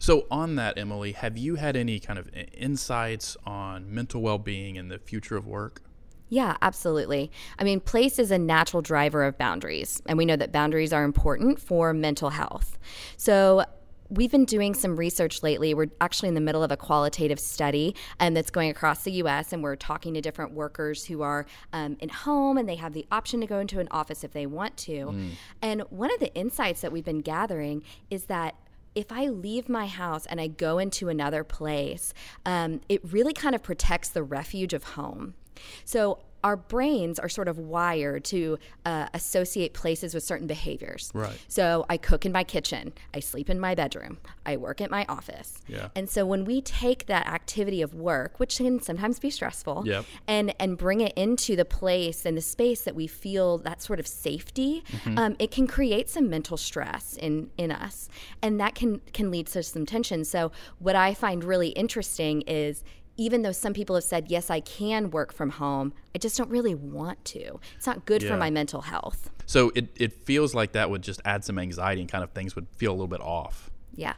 So, 0.00 0.26
on 0.32 0.56
that, 0.56 0.76
Emily, 0.76 1.12
have 1.12 1.38
you 1.38 1.54
had 1.54 1.76
any 1.76 2.00
kind 2.00 2.18
of 2.18 2.28
insights 2.52 3.36
on 3.46 3.94
mental 3.94 4.20
well 4.20 4.38
being 4.38 4.76
and 4.76 4.90
the 4.90 4.98
future 4.98 5.36
of 5.36 5.46
work? 5.46 5.80
Yeah, 6.28 6.56
absolutely. 6.60 7.30
I 7.58 7.64
mean, 7.64 7.80
place 7.80 8.18
is 8.18 8.30
a 8.30 8.38
natural 8.38 8.82
driver 8.82 9.24
of 9.24 9.38
boundaries, 9.38 10.02
and 10.06 10.18
we 10.18 10.24
know 10.24 10.36
that 10.36 10.52
boundaries 10.52 10.92
are 10.92 11.04
important 11.04 11.60
for 11.60 11.92
mental 11.92 12.30
health. 12.30 12.78
So, 13.16 13.64
we've 14.08 14.30
been 14.30 14.44
doing 14.44 14.74
some 14.74 14.96
research 14.96 15.42
lately. 15.42 15.74
We're 15.74 15.90
actually 16.00 16.28
in 16.28 16.34
the 16.34 16.40
middle 16.40 16.62
of 16.62 16.70
a 16.70 16.76
qualitative 16.76 17.40
study 17.40 17.94
um, 18.20 18.34
that's 18.34 18.50
going 18.50 18.70
across 18.70 19.04
the 19.04 19.12
U.S., 19.12 19.52
and 19.52 19.62
we're 19.62 19.76
talking 19.76 20.14
to 20.14 20.20
different 20.20 20.52
workers 20.52 21.04
who 21.04 21.22
are 21.22 21.46
um, 21.72 21.96
in 22.00 22.08
home 22.08 22.58
and 22.58 22.68
they 22.68 22.76
have 22.76 22.92
the 22.92 23.06
option 23.10 23.40
to 23.40 23.46
go 23.46 23.58
into 23.58 23.80
an 23.80 23.88
office 23.90 24.24
if 24.24 24.32
they 24.32 24.46
want 24.46 24.76
to. 24.78 25.06
Mm. 25.06 25.30
And 25.62 25.80
one 25.90 26.12
of 26.12 26.20
the 26.20 26.32
insights 26.34 26.80
that 26.82 26.92
we've 26.92 27.04
been 27.04 27.20
gathering 27.20 27.82
is 28.10 28.24
that 28.24 28.56
if 28.94 29.12
I 29.12 29.26
leave 29.26 29.68
my 29.68 29.86
house 29.86 30.24
and 30.26 30.40
I 30.40 30.46
go 30.46 30.78
into 30.78 31.08
another 31.08 31.44
place, 31.44 32.14
um, 32.46 32.80
it 32.88 33.00
really 33.04 33.34
kind 33.34 33.54
of 33.54 33.62
protects 33.62 34.08
the 34.08 34.22
refuge 34.22 34.72
of 34.72 34.84
home. 34.84 35.34
So 35.84 36.20
our 36.46 36.56
brains 36.56 37.18
are 37.18 37.28
sort 37.28 37.48
of 37.48 37.58
wired 37.58 38.22
to 38.22 38.56
uh, 38.84 39.08
associate 39.14 39.74
places 39.74 40.14
with 40.14 40.22
certain 40.22 40.46
behaviors. 40.46 41.10
Right. 41.12 41.36
So 41.48 41.84
I 41.88 41.96
cook 41.96 42.24
in 42.24 42.30
my 42.30 42.44
kitchen, 42.44 42.92
I 43.12 43.18
sleep 43.18 43.50
in 43.50 43.58
my 43.58 43.74
bedroom, 43.74 44.18
I 44.44 44.56
work 44.56 44.80
at 44.80 44.88
my 44.88 45.04
office. 45.08 45.60
Yeah. 45.66 45.88
And 45.96 46.08
so 46.08 46.24
when 46.24 46.44
we 46.44 46.60
take 46.60 47.06
that 47.06 47.26
activity 47.26 47.82
of 47.82 47.94
work, 47.94 48.38
which 48.38 48.58
can 48.58 48.80
sometimes 48.80 49.18
be 49.18 49.28
stressful, 49.28 49.82
yep. 49.86 50.04
and 50.28 50.54
and 50.60 50.78
bring 50.78 51.00
it 51.00 51.12
into 51.16 51.56
the 51.56 51.64
place 51.64 52.24
and 52.24 52.36
the 52.36 52.42
space 52.42 52.82
that 52.82 52.94
we 52.94 53.08
feel 53.08 53.58
that 53.58 53.82
sort 53.82 53.98
of 53.98 54.06
safety, 54.06 54.84
mm-hmm. 54.92 55.18
um, 55.18 55.36
it 55.40 55.50
can 55.50 55.66
create 55.66 56.08
some 56.08 56.30
mental 56.30 56.56
stress 56.56 57.16
in 57.16 57.50
in 57.56 57.72
us, 57.72 58.08
and 58.40 58.60
that 58.60 58.76
can 58.76 59.00
can 59.12 59.32
lead 59.32 59.48
to 59.48 59.64
some 59.64 59.84
tension. 59.84 60.24
So 60.24 60.52
what 60.78 60.94
I 60.94 61.12
find 61.12 61.42
really 61.42 61.70
interesting 61.70 62.42
is 62.42 62.84
even 63.16 63.42
though 63.42 63.52
some 63.52 63.72
people 63.72 63.94
have 63.94 64.04
said, 64.04 64.26
yes, 64.28 64.50
I 64.50 64.60
can 64.60 65.10
work 65.10 65.32
from 65.32 65.50
home, 65.50 65.92
I 66.14 66.18
just 66.18 66.36
don't 66.36 66.50
really 66.50 66.74
want 66.74 67.24
to. 67.26 67.60
It's 67.76 67.86
not 67.86 68.04
good 68.04 68.22
yeah. 68.22 68.30
for 68.30 68.36
my 68.36 68.50
mental 68.50 68.82
health. 68.82 69.30
So 69.46 69.72
it, 69.74 69.88
it 69.96 70.12
feels 70.24 70.54
like 70.54 70.72
that 70.72 70.90
would 70.90 71.02
just 71.02 71.20
add 71.24 71.44
some 71.44 71.58
anxiety 71.58 72.00
and 72.00 72.10
kind 72.10 72.24
of 72.24 72.30
things 72.30 72.56
would 72.56 72.66
feel 72.76 72.90
a 72.90 72.94
little 72.94 73.06
bit 73.06 73.20
off. 73.20 73.70
Yeah. 73.94 74.14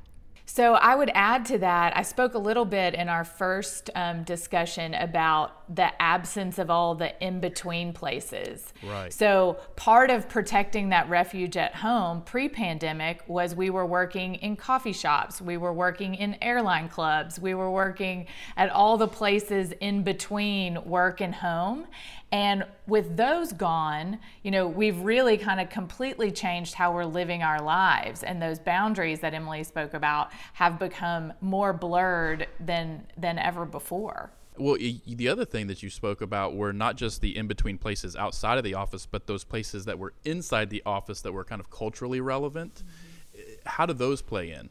So 0.50 0.74
I 0.74 0.94
would 0.94 1.10
add 1.12 1.44
to 1.46 1.58
that, 1.58 1.94
I 1.94 2.00
spoke 2.00 2.32
a 2.32 2.38
little 2.38 2.64
bit 2.64 2.94
in 2.94 3.10
our 3.10 3.22
first 3.22 3.90
um, 3.94 4.22
discussion 4.22 4.94
about 4.94 5.74
the 5.76 5.90
absence 6.00 6.58
of 6.58 6.70
all 6.70 6.94
the 6.94 7.12
in 7.22 7.38
between 7.38 7.92
places. 7.92 8.72
Right. 8.82 9.12
So 9.12 9.58
part 9.76 10.10
of 10.10 10.26
protecting 10.26 10.88
that 10.88 11.06
refuge 11.10 11.58
at 11.58 11.74
home 11.74 12.22
pre 12.22 12.48
pandemic 12.48 13.22
was 13.28 13.54
we 13.54 13.68
were 13.68 13.84
working 13.84 14.36
in 14.36 14.56
coffee 14.56 14.94
shops, 14.94 15.42
we 15.42 15.58
were 15.58 15.74
working 15.74 16.14
in 16.14 16.38
airline 16.40 16.88
clubs, 16.88 17.38
we 17.38 17.52
were 17.52 17.70
working 17.70 18.26
at 18.56 18.70
all 18.70 18.96
the 18.96 19.06
places 19.06 19.72
in 19.80 20.02
between 20.02 20.82
work 20.86 21.20
and 21.20 21.34
home. 21.34 21.86
And 22.30 22.66
with 22.86 23.16
those 23.16 23.52
gone, 23.52 24.18
you 24.42 24.50
know, 24.50 24.66
we've 24.66 24.98
really 25.00 25.38
kind 25.38 25.60
of 25.60 25.70
completely 25.70 26.30
changed 26.30 26.74
how 26.74 26.92
we're 26.92 27.06
living 27.06 27.42
our 27.42 27.62
lives. 27.62 28.22
And 28.22 28.40
those 28.40 28.58
boundaries 28.58 29.20
that 29.20 29.32
Emily 29.32 29.64
spoke 29.64 29.94
about 29.94 30.30
have 30.54 30.78
become 30.78 31.32
more 31.40 31.72
blurred 31.72 32.46
than 32.60 33.06
than 33.16 33.38
ever 33.38 33.64
before. 33.64 34.30
Well, 34.56 34.76
the 34.76 35.28
other 35.28 35.44
thing 35.44 35.68
that 35.68 35.82
you 35.82 35.90
spoke 35.90 36.20
about 36.20 36.56
were 36.56 36.72
not 36.72 36.96
just 36.96 37.20
the 37.20 37.36
in 37.36 37.46
between 37.46 37.78
places 37.78 38.16
outside 38.16 38.58
of 38.58 38.64
the 38.64 38.74
office, 38.74 39.06
but 39.06 39.26
those 39.28 39.44
places 39.44 39.84
that 39.84 39.98
were 39.98 40.14
inside 40.24 40.70
the 40.70 40.82
office 40.84 41.20
that 41.20 41.32
were 41.32 41.44
kind 41.44 41.60
of 41.60 41.70
culturally 41.70 42.20
relevant. 42.20 42.82
Mm-hmm. 42.82 43.44
How 43.66 43.86
do 43.86 43.94
those 43.94 44.20
play 44.20 44.50
in? 44.50 44.68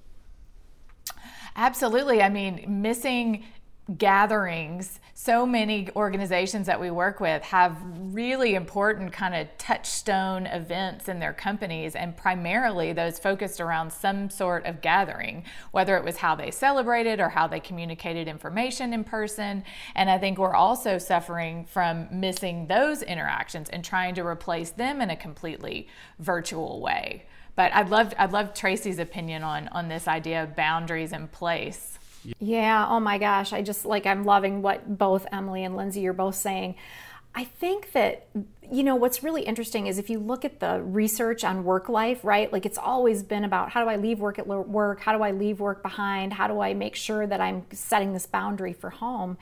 Absolutely. 1.55 2.21
I 2.21 2.29
mean, 2.29 2.81
missing 2.81 3.45
gatherings. 3.95 4.99
So 5.13 5.45
many 5.45 5.89
organizations 5.95 6.67
that 6.67 6.79
we 6.79 6.91
work 6.91 7.19
with 7.19 7.41
have 7.43 7.77
really 8.13 8.55
important 8.55 9.13
kind 9.13 9.33
of 9.33 9.47
touchstone 9.57 10.45
events 10.45 11.07
in 11.07 11.19
their 11.19 11.33
companies 11.33 11.95
and 11.95 12.15
primarily 12.15 12.91
those 12.91 13.17
focused 13.17 13.61
around 13.61 13.91
some 13.91 14.29
sort 14.29 14.65
of 14.65 14.81
gathering 14.81 15.43
whether 15.71 15.95
it 15.95 16.03
was 16.03 16.17
how 16.17 16.35
they 16.35 16.51
celebrated 16.51 17.19
or 17.19 17.29
how 17.29 17.47
they 17.47 17.59
communicated 17.59 18.27
information 18.27 18.93
in 18.93 19.03
person. 19.03 19.63
And 19.95 20.09
i 20.09 20.17
think 20.17 20.37
we're 20.37 20.55
also 20.55 20.97
suffering 20.97 21.65
from 21.65 22.07
missing 22.11 22.67
those 22.67 23.01
interactions 23.01 23.69
and 23.69 23.83
trying 23.83 24.15
to 24.15 24.25
replace 24.25 24.71
them 24.71 25.01
in 25.01 25.09
a 25.09 25.15
completely 25.15 25.87
virtual 26.19 26.81
way. 26.81 27.25
But 27.55 27.73
i'd 27.73 27.89
love 27.89 28.13
i'd 28.19 28.33
love 28.33 28.53
tracy's 28.53 28.99
opinion 28.99 29.43
on 29.43 29.69
on 29.69 29.87
this 29.87 30.07
idea 30.07 30.43
of 30.43 30.55
boundaries 30.55 31.13
in 31.13 31.27
place 31.29 31.97
yeah, 32.39 32.87
oh 32.89 32.99
my 32.99 33.17
gosh. 33.17 33.53
I 33.53 33.61
just 33.61 33.85
like, 33.85 34.05
I'm 34.05 34.25
loving 34.25 34.61
what 34.61 34.97
both 34.97 35.25
Emily 35.31 35.63
and 35.63 35.75
Lindsay 35.75 36.07
are 36.07 36.13
both 36.13 36.35
saying. 36.35 36.75
I 37.35 37.43
think 37.43 37.91
that, 37.91 38.27
you 38.71 38.81
know, 38.83 38.95
what's 38.95 39.21
really 39.21 39.43
interesting 39.43 39.85
is 39.85 39.99
if 39.99 40.09
you 40.09 40.17
look 40.17 40.43
at 40.43 40.59
the 40.59 40.81
research 40.81 41.43
on 41.43 41.63
work 41.63 41.87
life, 41.87 42.23
right? 42.23 42.51
Like 42.51 42.65
it's 42.65 42.79
always 42.79 43.21
been 43.21 43.43
about 43.43 43.69
how 43.69 43.83
do 43.83 43.89
I 43.89 43.95
leave 43.95 44.19
work 44.19 44.39
at 44.39 44.47
work? 44.47 45.01
How 45.01 45.15
do 45.15 45.23
I 45.23 45.31
leave 45.31 45.59
work 45.59 45.83
behind? 45.83 46.33
How 46.33 46.47
do 46.47 46.59
I 46.61 46.73
make 46.73 46.95
sure 46.95 47.27
that 47.27 47.39
I'm 47.39 47.65
setting 47.71 48.13
this 48.13 48.25
boundary 48.25 48.73
for 48.73 48.89
home? 48.89 49.37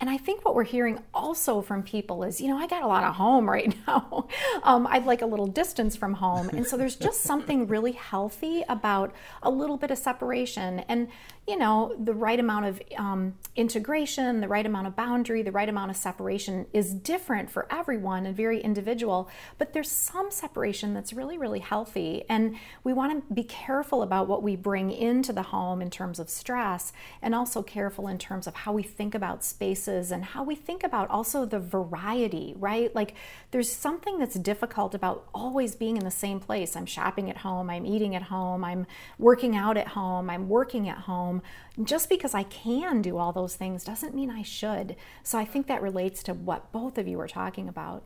And 0.00 0.08
I 0.08 0.16
think 0.16 0.44
what 0.44 0.54
we're 0.54 0.64
hearing 0.64 1.02
also 1.12 1.60
from 1.60 1.82
people 1.82 2.22
is, 2.22 2.40
you 2.40 2.46
know, 2.46 2.56
I 2.56 2.68
got 2.68 2.82
a 2.82 2.86
lot 2.86 3.02
of 3.02 3.16
home 3.16 3.48
right 3.50 3.74
now. 3.86 4.28
um, 4.62 4.86
I'd 4.86 5.06
like 5.06 5.22
a 5.22 5.26
little 5.26 5.46
distance 5.46 5.96
from 5.96 6.14
home. 6.14 6.48
And 6.50 6.66
so 6.66 6.76
there's 6.76 6.96
just 6.96 7.22
something 7.22 7.66
really 7.66 7.92
healthy 7.92 8.64
about 8.68 9.12
a 9.42 9.50
little 9.50 9.76
bit 9.76 9.90
of 9.90 9.98
separation 9.98 10.80
and, 10.80 11.08
you 11.46 11.56
know, 11.56 11.96
the 11.98 12.12
right 12.12 12.38
amount 12.38 12.66
of 12.66 12.82
um, 12.96 13.34
integration, 13.56 14.40
the 14.40 14.48
right 14.48 14.66
amount 14.66 14.86
of 14.86 14.94
boundary, 14.94 15.42
the 15.42 15.52
right 15.52 15.68
amount 15.68 15.90
of 15.90 15.96
separation 15.96 16.66
is 16.72 16.92
different 16.92 17.50
for 17.50 17.66
everyone 17.70 18.26
and 18.26 18.36
very 18.36 18.60
individual. 18.60 19.28
But 19.56 19.72
there's 19.72 19.90
some 19.90 20.30
separation 20.30 20.94
that's 20.94 21.12
really, 21.12 21.38
really 21.38 21.60
healthy. 21.60 22.24
And 22.28 22.56
we 22.84 22.92
want 22.92 23.26
to 23.28 23.34
be 23.34 23.44
careful 23.44 24.02
about 24.02 24.28
what 24.28 24.42
we 24.42 24.56
bring 24.56 24.90
into 24.90 25.32
the 25.32 25.44
home 25.44 25.80
in 25.80 25.90
terms 25.90 26.18
of 26.18 26.28
stress 26.28 26.92
and 27.22 27.34
also 27.34 27.62
careful 27.62 28.08
in 28.08 28.18
terms 28.18 28.46
of 28.46 28.54
how 28.54 28.72
we 28.72 28.82
think 28.82 29.14
about 29.14 29.42
spaces 29.42 29.87
choices 29.88 30.12
and 30.12 30.24
how 30.24 30.42
we 30.42 30.54
think 30.54 30.84
about 30.84 31.08
also 31.10 31.44
the 31.44 31.58
variety, 31.58 32.54
right? 32.58 32.94
Like 32.94 33.14
there's 33.50 33.70
something 33.70 34.18
that's 34.18 34.36
difficult 34.36 34.94
about 34.94 35.26
always 35.34 35.74
being 35.74 35.96
in 35.96 36.04
the 36.04 36.10
same 36.10 36.40
place. 36.40 36.76
I'm 36.76 36.86
shopping 36.86 37.30
at 37.30 37.38
home, 37.38 37.70
I'm 37.70 37.86
eating 37.86 38.14
at 38.14 38.22
home, 38.22 38.64
I'm 38.64 38.86
working 39.18 39.56
out 39.56 39.76
at 39.76 39.88
home, 39.88 40.30
I'm 40.30 40.48
working 40.48 40.88
at 40.88 40.98
home. 40.98 41.42
Just 41.82 42.08
because 42.08 42.34
I 42.34 42.42
can 42.44 43.02
do 43.02 43.18
all 43.18 43.32
those 43.32 43.56
things 43.56 43.84
doesn't 43.84 44.14
mean 44.14 44.30
I 44.30 44.42
should. 44.42 44.96
So 45.22 45.38
I 45.38 45.44
think 45.44 45.66
that 45.66 45.82
relates 45.82 46.22
to 46.24 46.34
what 46.34 46.72
both 46.72 46.98
of 46.98 47.06
you 47.08 47.20
are 47.20 47.28
talking 47.28 47.68
about. 47.68 48.04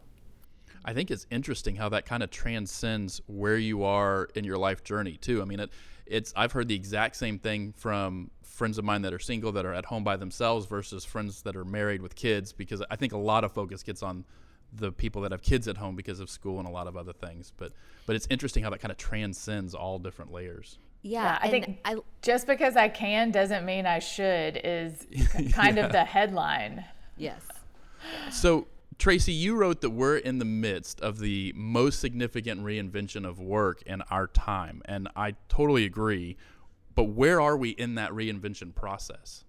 I 0.85 0.93
think 0.93 1.11
it's 1.11 1.27
interesting 1.31 1.77
how 1.77 1.89
that 1.91 2.07
kind 2.07 2.25
of 2.25 2.31
transcends 2.31 3.21
where 3.27 3.57
you 3.57 3.85
are 3.85 4.29
in 4.35 4.45
your 4.45 4.59
life 4.59 4.83
journey 4.83 5.17
too. 5.17 5.41
I 5.41 5.45
mean, 5.45 5.61
it, 5.61 5.71
it's 6.07 6.33
I've 6.37 6.53
heard 6.53 6.67
the 6.67 6.75
exact 6.75 7.17
same 7.17 7.39
thing 7.39 7.73
from 7.77 8.31
friends 8.53 8.77
of 8.77 8.85
mine 8.85 9.03
that 9.03 9.15
are 9.15 9.19
single 9.19 9.51
that 9.53 9.65
are 9.65 9.73
at 9.73 9.87
home 9.87 10.05
by 10.05 10.17
themselves 10.17 10.67
versus 10.67 11.05
friends 11.05 11.43
that 11.43 11.57
are 11.57 11.65
married 11.65 12.03
with 12.03 12.15
kids 12.15 12.53
because 12.53 12.83
I 12.91 12.97
think 12.97 13.13
a 13.13 13.19
lot 13.19 13.45
of 13.45 13.53
focus 13.53 13.83
gets 13.83 14.03
on 14.03 14.25
the 14.75 14.93
people 14.93 15.23
that 15.23 15.33
have 15.33 15.43
kids 15.43 15.69
at 15.69 15.79
home 15.79 15.97
because 15.97 16.21
of 16.21 16.29
school 16.29 16.59
and 16.59 16.69
a 16.69 16.71
lot 16.71 16.87
of 16.87 16.97
other 16.97 17.13
things. 17.13 17.53
But 17.57 17.73
but 18.07 18.15
it's 18.15 18.27
interesting 18.31 18.63
how 18.63 18.71
that 18.71 18.81
kind 18.81 18.93
of 18.93 18.99
transcends 18.99 19.75
all 19.75 19.99
different 19.99 20.33
layers. 20.33 20.79
Yeah, 21.03 21.23
yeah 21.23 21.39
I 21.41 21.49
think 21.49 21.81
I, 21.85 21.97
just 22.21 22.47
because 22.47 22.77
I 22.77 22.89
can 22.89 23.31
doesn't 23.31 23.65
mean 23.65 23.87
I 23.87 23.99
should 23.99 24.61
is 24.63 25.07
kind 25.53 25.77
yeah. 25.77 25.87
of 25.87 25.93
the 25.93 26.05
headline. 26.05 26.85
Yes. 27.17 27.43
So 28.31 28.67
Tracy, 28.99 29.33
you 29.33 29.57
wrote 29.57 29.81
that 29.81 29.91
we're 29.91 30.19
in 30.19 30.39
the 30.39 30.45
midst 30.45 31.01
of 31.01 31.19
the 31.19 31.53
most 31.57 32.01
significant 32.01 32.63
reinvention 32.63 33.27
of 33.27 33.41
work 33.41 33.83
in 33.83 34.03
our 34.03 34.27
time. 34.27 34.83
And 34.85 35.09
I 35.17 35.35
totally 35.49 35.85
agree. 35.85 36.37
But 36.95 37.05
where 37.05 37.41
are 37.41 37.57
we 37.57 37.71
in 37.71 37.95
that 37.97 38.11
reinvention 38.11 38.75
process? 38.75 39.45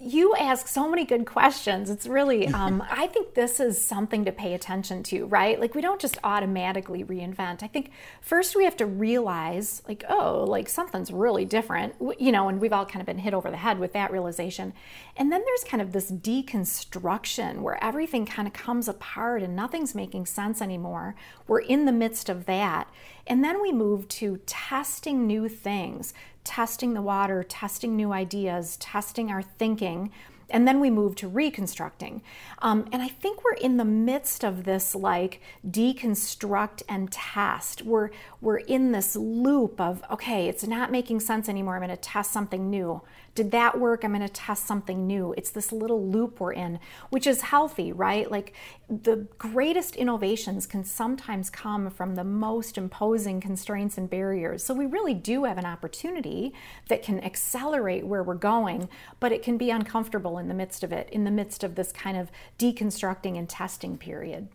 you 0.00 0.34
ask 0.36 0.68
so 0.68 0.88
many 0.88 1.04
good 1.04 1.26
questions. 1.26 1.90
It's 1.90 2.06
really, 2.06 2.46
um, 2.54 2.82
I 2.88 3.08
think 3.08 3.34
this 3.34 3.58
is 3.58 3.82
something 3.82 4.24
to 4.24 4.32
pay 4.32 4.54
attention 4.54 5.02
to, 5.04 5.26
right? 5.26 5.58
Like, 5.58 5.74
we 5.74 5.80
don't 5.80 6.00
just 6.00 6.18
automatically 6.22 7.02
reinvent. 7.02 7.62
I 7.62 7.66
think 7.66 7.90
first 8.20 8.54
we 8.54 8.64
have 8.64 8.76
to 8.76 8.86
realize, 8.86 9.82
like, 9.88 10.04
oh, 10.08 10.44
like 10.44 10.68
something's 10.68 11.10
really 11.10 11.44
different, 11.44 11.94
you 12.18 12.30
know, 12.30 12.48
and 12.48 12.60
we've 12.60 12.72
all 12.72 12.86
kind 12.86 13.00
of 13.00 13.06
been 13.06 13.18
hit 13.18 13.34
over 13.34 13.50
the 13.50 13.56
head 13.56 13.78
with 13.78 13.92
that 13.94 14.12
realization. 14.12 14.72
And 15.16 15.32
then 15.32 15.42
there's 15.44 15.64
kind 15.64 15.82
of 15.82 15.92
this 15.92 16.10
deconstruction 16.10 17.62
where 17.62 17.82
everything 17.82 18.24
kind 18.24 18.46
of 18.46 18.54
comes 18.54 18.88
apart 18.88 19.42
and 19.42 19.56
nothing's 19.56 19.94
making 19.94 20.26
sense 20.26 20.62
anymore. 20.62 21.16
We're 21.46 21.60
in 21.60 21.86
the 21.86 21.92
midst 21.92 22.28
of 22.28 22.46
that. 22.46 22.88
And 23.26 23.44
then 23.44 23.60
we 23.60 23.72
move 23.72 24.08
to 24.08 24.38
testing 24.46 25.26
new 25.26 25.48
things, 25.48 26.14
testing 26.48 26.94
the 26.94 27.02
water, 27.02 27.44
testing 27.44 27.94
new 27.94 28.10
ideas, 28.10 28.78
testing 28.78 29.30
our 29.30 29.42
thinking. 29.42 30.10
and 30.50 30.66
then 30.66 30.80
we 30.80 30.88
move 30.88 31.14
to 31.14 31.28
reconstructing. 31.28 32.22
Um, 32.60 32.88
and 32.90 33.02
I 33.02 33.08
think 33.08 33.44
we're 33.44 33.52
in 33.52 33.76
the 33.76 33.84
midst 33.84 34.44
of 34.44 34.64
this 34.64 34.94
like 34.94 35.42
deconstruct 35.68 36.82
and 36.88 37.12
test. 37.12 37.82
We're 37.82 38.08
we're 38.40 38.56
in 38.56 38.92
this 38.92 39.14
loop 39.14 39.78
of 39.78 40.02
okay, 40.10 40.48
it's 40.48 40.66
not 40.66 40.90
making 40.90 41.20
sense 41.20 41.50
anymore. 41.50 41.74
I'm 41.74 41.82
going 41.82 41.90
to 41.90 41.96
test 41.96 42.32
something 42.32 42.70
new. 42.70 43.02
Did 43.38 43.52
that 43.52 43.78
work? 43.78 44.02
I'm 44.02 44.10
going 44.10 44.26
to 44.26 44.28
test 44.28 44.66
something 44.66 45.06
new. 45.06 45.32
It's 45.36 45.50
this 45.50 45.70
little 45.70 46.04
loop 46.04 46.40
we're 46.40 46.54
in, 46.54 46.80
which 47.10 47.24
is 47.24 47.42
healthy, 47.42 47.92
right? 47.92 48.28
Like 48.28 48.52
the 48.90 49.28
greatest 49.38 49.94
innovations 49.94 50.66
can 50.66 50.82
sometimes 50.82 51.48
come 51.48 51.88
from 51.88 52.16
the 52.16 52.24
most 52.24 52.76
imposing 52.76 53.40
constraints 53.40 53.96
and 53.96 54.10
barriers. 54.10 54.64
So 54.64 54.74
we 54.74 54.86
really 54.86 55.14
do 55.14 55.44
have 55.44 55.56
an 55.56 55.66
opportunity 55.66 56.52
that 56.88 57.04
can 57.04 57.22
accelerate 57.22 58.04
where 58.04 58.24
we're 58.24 58.34
going, 58.34 58.88
but 59.20 59.30
it 59.30 59.44
can 59.44 59.56
be 59.56 59.70
uncomfortable 59.70 60.38
in 60.38 60.48
the 60.48 60.54
midst 60.54 60.82
of 60.82 60.90
it, 60.90 61.08
in 61.12 61.22
the 61.22 61.30
midst 61.30 61.62
of 61.62 61.76
this 61.76 61.92
kind 61.92 62.16
of 62.16 62.32
deconstructing 62.58 63.38
and 63.38 63.48
testing 63.48 63.96
period. 63.96 64.48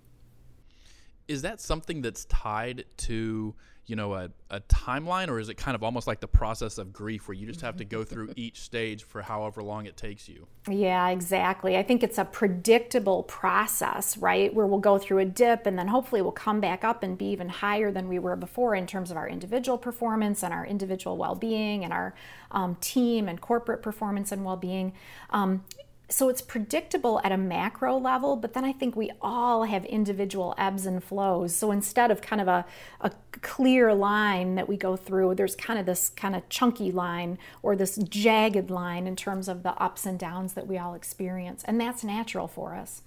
Is 1.27 1.41
that 1.43 1.61
something 1.61 2.01
that's 2.01 2.25
tied 2.25 2.85
to 2.97 3.55
you 3.85 3.95
know 3.97 4.13
a, 4.13 4.29
a 4.49 4.61
timeline 4.61 5.27
or 5.27 5.39
is 5.39 5.49
it 5.49 5.55
kind 5.55 5.75
of 5.75 5.83
almost 5.83 6.07
like 6.07 6.21
the 6.21 6.27
process 6.27 6.77
of 6.77 6.93
grief 6.93 7.27
where 7.27 7.35
you 7.35 7.45
just 7.45 7.61
have 7.61 7.75
to 7.77 7.85
go 7.85 8.03
through 8.03 8.31
each 8.37 8.61
stage 8.61 9.03
for 9.03 9.21
however 9.21 9.61
long 9.61 9.85
it 9.85 9.97
takes 9.97 10.29
you? 10.29 10.47
Yeah 10.69 11.09
exactly. 11.09 11.77
I 11.77 11.83
think 11.83 12.03
it's 12.03 12.17
a 12.17 12.25
predictable 12.25 13.23
process 13.23 14.17
right 14.17 14.53
where 14.53 14.65
we'll 14.65 14.79
go 14.79 14.97
through 14.97 15.19
a 15.19 15.25
dip 15.25 15.65
and 15.65 15.77
then 15.77 15.89
hopefully 15.89 16.21
we'll 16.21 16.31
come 16.31 16.61
back 16.61 16.83
up 16.83 17.03
and 17.03 17.17
be 17.17 17.25
even 17.25 17.49
higher 17.49 17.91
than 17.91 18.07
we 18.07 18.19
were 18.19 18.35
before 18.35 18.75
in 18.75 18.87
terms 18.87 19.11
of 19.11 19.17
our 19.17 19.27
individual 19.27 19.77
performance 19.77 20.43
and 20.43 20.53
our 20.53 20.65
individual 20.65 21.17
well-being 21.17 21.83
and 21.83 21.91
our 21.91 22.13
um, 22.51 22.75
team 22.75 23.27
and 23.27 23.41
corporate 23.41 23.81
performance 23.81 24.31
and 24.31 24.45
well-being. 24.45 24.93
Um, 25.31 25.63
so 26.09 26.29
it's 26.29 26.41
predictable 26.41 27.21
at 27.23 27.31
a 27.31 27.37
macro 27.37 27.97
level, 27.97 28.35
but 28.35 28.53
then 28.53 28.65
I 28.65 28.73
think 28.73 28.95
we 28.95 29.11
all 29.21 29.63
have 29.63 29.85
individual 29.85 30.53
ebbs 30.57 30.85
and 30.85 31.03
flows. 31.03 31.55
So 31.55 31.71
instead 31.71 32.11
of 32.11 32.21
kind 32.21 32.41
of 32.41 32.47
a, 32.47 32.65
a 33.01 33.11
clear 33.41 33.93
line 33.93 34.55
that 34.55 34.67
we 34.67 34.77
go 34.77 34.95
through, 34.95 35.35
there's 35.35 35.55
kind 35.55 35.79
of 35.79 35.85
this 35.85 36.09
kind 36.09 36.35
of 36.35 36.47
chunky 36.49 36.91
line 36.91 37.37
or 37.61 37.75
this 37.75 37.97
jagged 37.97 38.69
line 38.69 39.07
in 39.07 39.15
terms 39.15 39.47
of 39.47 39.63
the 39.63 39.71
ups 39.81 40.05
and 40.05 40.19
downs 40.19 40.53
that 40.53 40.67
we 40.67 40.77
all 40.77 40.93
experience. 40.93 41.63
And 41.65 41.79
that's 41.79 42.03
natural 42.03 42.47
for 42.47 42.75
us. 42.75 43.01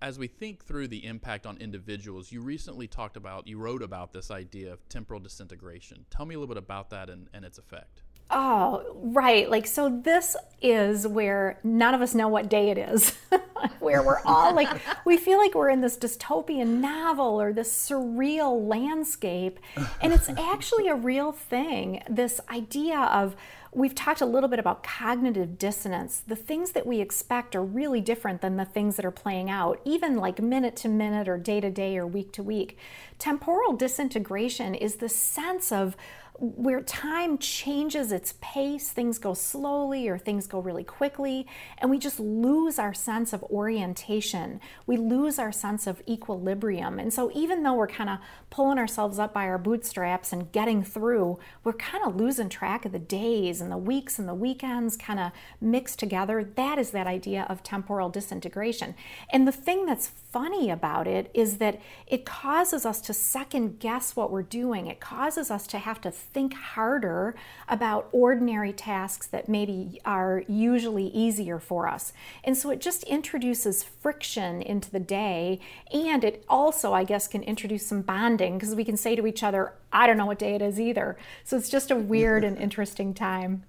As 0.00 0.16
we 0.16 0.28
think 0.28 0.64
through 0.64 0.88
the 0.88 1.04
impact 1.04 1.44
on 1.44 1.58
individuals, 1.58 2.30
you 2.30 2.40
recently 2.40 2.86
talked 2.86 3.16
about, 3.16 3.48
you 3.48 3.58
wrote 3.58 3.82
about 3.82 4.12
this 4.12 4.30
idea 4.30 4.72
of 4.72 4.88
temporal 4.88 5.18
disintegration. 5.18 6.06
Tell 6.08 6.24
me 6.24 6.36
a 6.36 6.38
little 6.38 6.54
bit 6.54 6.62
about 6.62 6.90
that 6.90 7.10
and, 7.10 7.28
and 7.34 7.44
its 7.44 7.58
effect. 7.58 8.02
Oh, 8.30 8.84
right. 8.94 9.48
Like, 9.48 9.66
so 9.66 9.88
this 9.88 10.36
is 10.60 11.06
where 11.06 11.58
none 11.62 11.94
of 11.94 12.02
us 12.02 12.14
know 12.14 12.28
what 12.28 12.50
day 12.50 12.70
it 12.70 12.78
is, 12.78 13.16
where 13.80 14.02
we're 14.02 14.20
all 14.24 14.54
like, 14.54 14.68
we 15.06 15.16
feel 15.16 15.38
like 15.38 15.54
we're 15.54 15.70
in 15.70 15.80
this 15.80 15.96
dystopian 15.96 16.80
novel 16.80 17.40
or 17.40 17.52
this 17.52 17.72
surreal 17.72 18.68
landscape. 18.68 19.58
And 20.02 20.12
it's 20.12 20.28
actually 20.28 20.88
a 20.88 20.94
real 20.94 21.32
thing. 21.32 22.02
This 22.08 22.40
idea 22.50 22.98
of, 22.98 23.34
we've 23.72 23.94
talked 23.94 24.20
a 24.20 24.26
little 24.26 24.48
bit 24.48 24.58
about 24.58 24.82
cognitive 24.82 25.58
dissonance. 25.58 26.22
The 26.26 26.36
things 26.36 26.72
that 26.72 26.86
we 26.86 27.00
expect 27.00 27.56
are 27.56 27.64
really 27.64 28.00
different 28.00 28.42
than 28.42 28.56
the 28.56 28.64
things 28.64 28.96
that 28.96 29.04
are 29.04 29.10
playing 29.10 29.48
out, 29.48 29.80
even 29.84 30.16
like 30.16 30.40
minute 30.40 30.76
to 30.76 30.88
minute 30.88 31.28
or 31.28 31.38
day 31.38 31.60
to 31.60 31.70
day 31.70 31.96
or 31.96 32.06
week 32.06 32.32
to 32.32 32.42
week. 32.42 32.76
Temporal 33.18 33.74
disintegration 33.74 34.74
is 34.74 34.96
the 34.96 35.08
sense 35.08 35.72
of, 35.72 35.96
where 36.40 36.80
time 36.82 37.36
changes 37.38 38.12
its 38.12 38.34
pace, 38.40 38.90
things 38.90 39.18
go 39.18 39.34
slowly 39.34 40.08
or 40.08 40.16
things 40.16 40.46
go 40.46 40.60
really 40.60 40.84
quickly, 40.84 41.46
and 41.78 41.90
we 41.90 41.98
just 41.98 42.20
lose 42.20 42.78
our 42.78 42.94
sense 42.94 43.32
of 43.32 43.42
orientation. 43.44 44.60
We 44.86 44.96
lose 44.96 45.40
our 45.40 45.50
sense 45.50 45.88
of 45.88 46.00
equilibrium. 46.08 47.00
And 47.00 47.12
so, 47.12 47.32
even 47.34 47.64
though 47.64 47.74
we're 47.74 47.88
kind 47.88 48.08
of 48.08 48.18
pulling 48.50 48.78
ourselves 48.78 49.18
up 49.18 49.34
by 49.34 49.46
our 49.46 49.58
bootstraps 49.58 50.32
and 50.32 50.52
getting 50.52 50.84
through, 50.84 51.40
we're 51.64 51.72
kind 51.72 52.04
of 52.04 52.14
losing 52.14 52.48
track 52.48 52.84
of 52.84 52.92
the 52.92 53.00
days 53.00 53.60
and 53.60 53.72
the 53.72 53.76
weeks 53.76 54.18
and 54.18 54.28
the 54.28 54.34
weekends 54.34 54.96
kind 54.96 55.18
of 55.18 55.32
mixed 55.60 55.98
together. 55.98 56.44
That 56.44 56.78
is 56.78 56.90
that 56.92 57.08
idea 57.08 57.46
of 57.48 57.64
temporal 57.64 58.10
disintegration. 58.10 58.94
And 59.32 59.46
the 59.46 59.52
thing 59.52 59.86
that's 59.86 60.06
funny 60.30 60.70
about 60.70 61.06
it 61.06 61.30
is 61.32 61.58
that 61.58 61.80
it 62.06 62.24
causes 62.24 62.84
us 62.84 63.00
to 63.00 63.14
second 63.14 63.80
guess 63.80 64.14
what 64.14 64.30
we're 64.30 64.42
doing. 64.42 64.86
It 64.86 65.00
causes 65.00 65.50
us 65.50 65.66
to 65.68 65.78
have 65.78 66.00
to 66.02 66.10
think 66.10 66.54
harder 66.54 67.34
about 67.68 68.08
ordinary 68.12 68.72
tasks 68.72 69.26
that 69.28 69.48
maybe 69.48 70.00
are 70.04 70.44
usually 70.46 71.06
easier 71.08 71.58
for 71.58 71.88
us. 71.88 72.12
And 72.44 72.56
so 72.56 72.70
it 72.70 72.80
just 72.80 73.04
introduces 73.04 73.82
friction 73.82 74.60
into 74.60 74.90
the 74.90 75.00
day. 75.00 75.60
And 75.92 76.22
it 76.24 76.44
also, 76.48 76.92
I 76.92 77.04
guess, 77.04 77.26
can 77.26 77.42
introduce 77.42 77.86
some 77.86 78.02
bonding 78.02 78.58
because 78.58 78.74
we 78.74 78.84
can 78.84 78.96
say 78.96 79.16
to 79.16 79.26
each 79.26 79.42
other, 79.42 79.72
I 79.92 80.06
don't 80.06 80.18
know 80.18 80.26
what 80.26 80.38
day 80.38 80.54
it 80.54 80.62
is 80.62 80.78
either. 80.78 81.16
So 81.44 81.56
it's 81.56 81.70
just 81.70 81.90
a 81.90 81.96
weird 81.96 82.44
and 82.44 82.58
interesting 82.68 83.14
time 83.14 83.64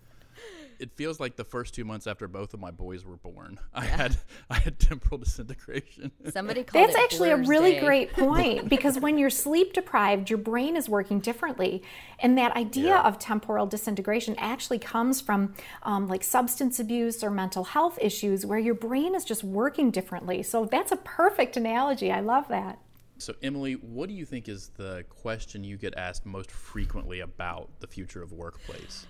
it 0.79 0.91
feels 0.95 1.19
like 1.19 1.35
the 1.35 1.43
first 1.43 1.73
two 1.73 1.83
months 1.83 2.07
after 2.07 2.27
both 2.27 2.53
of 2.53 2.59
my 2.59 2.71
boys 2.71 3.05
were 3.05 3.17
born, 3.17 3.59
I 3.73 3.85
had 3.85 4.17
I 4.49 4.55
had 4.55 4.79
temporal 4.79 5.17
disintegration. 5.17 6.11
Somebody 6.31 6.63
called 6.63 6.87
That's 6.87 6.97
actually 6.97 7.31
a 7.31 7.37
really 7.37 7.73
day. 7.73 7.79
great 7.81 8.13
point 8.13 8.69
because 8.69 8.99
when 8.99 9.17
you're 9.17 9.29
sleep 9.29 9.73
deprived, 9.73 10.29
your 10.29 10.39
brain 10.39 10.75
is 10.75 10.89
working 10.89 11.19
differently, 11.19 11.83
and 12.19 12.37
that 12.37 12.55
idea 12.55 12.89
yeah. 12.89 13.01
of 13.01 13.19
temporal 13.19 13.65
disintegration 13.65 14.35
actually 14.37 14.79
comes 14.79 15.21
from 15.21 15.53
um, 15.83 16.07
like 16.07 16.23
substance 16.23 16.79
abuse 16.79 17.23
or 17.23 17.29
mental 17.29 17.65
health 17.65 17.99
issues 18.01 18.45
where 18.45 18.59
your 18.59 18.75
brain 18.75 19.15
is 19.15 19.25
just 19.25 19.43
working 19.43 19.91
differently. 19.91 20.41
So 20.43 20.65
that's 20.65 20.91
a 20.91 20.97
perfect 20.97 21.57
analogy. 21.57 22.11
I 22.11 22.21
love 22.21 22.47
that. 22.47 22.79
So, 23.17 23.33
Emily, 23.43 23.73
what 23.73 24.07
do 24.07 24.15
you 24.15 24.23
think 24.23 24.47
is 24.47 24.69
the 24.77 25.03
question 25.09 25.61
you 25.61 25.75
get 25.75 25.93
asked 25.97 26.25
most 26.25 26.49
frequently 26.49 27.19
about 27.19 27.69
the 27.81 27.87
future 27.87 28.23
of 28.23 28.31
workplace? 28.31 29.07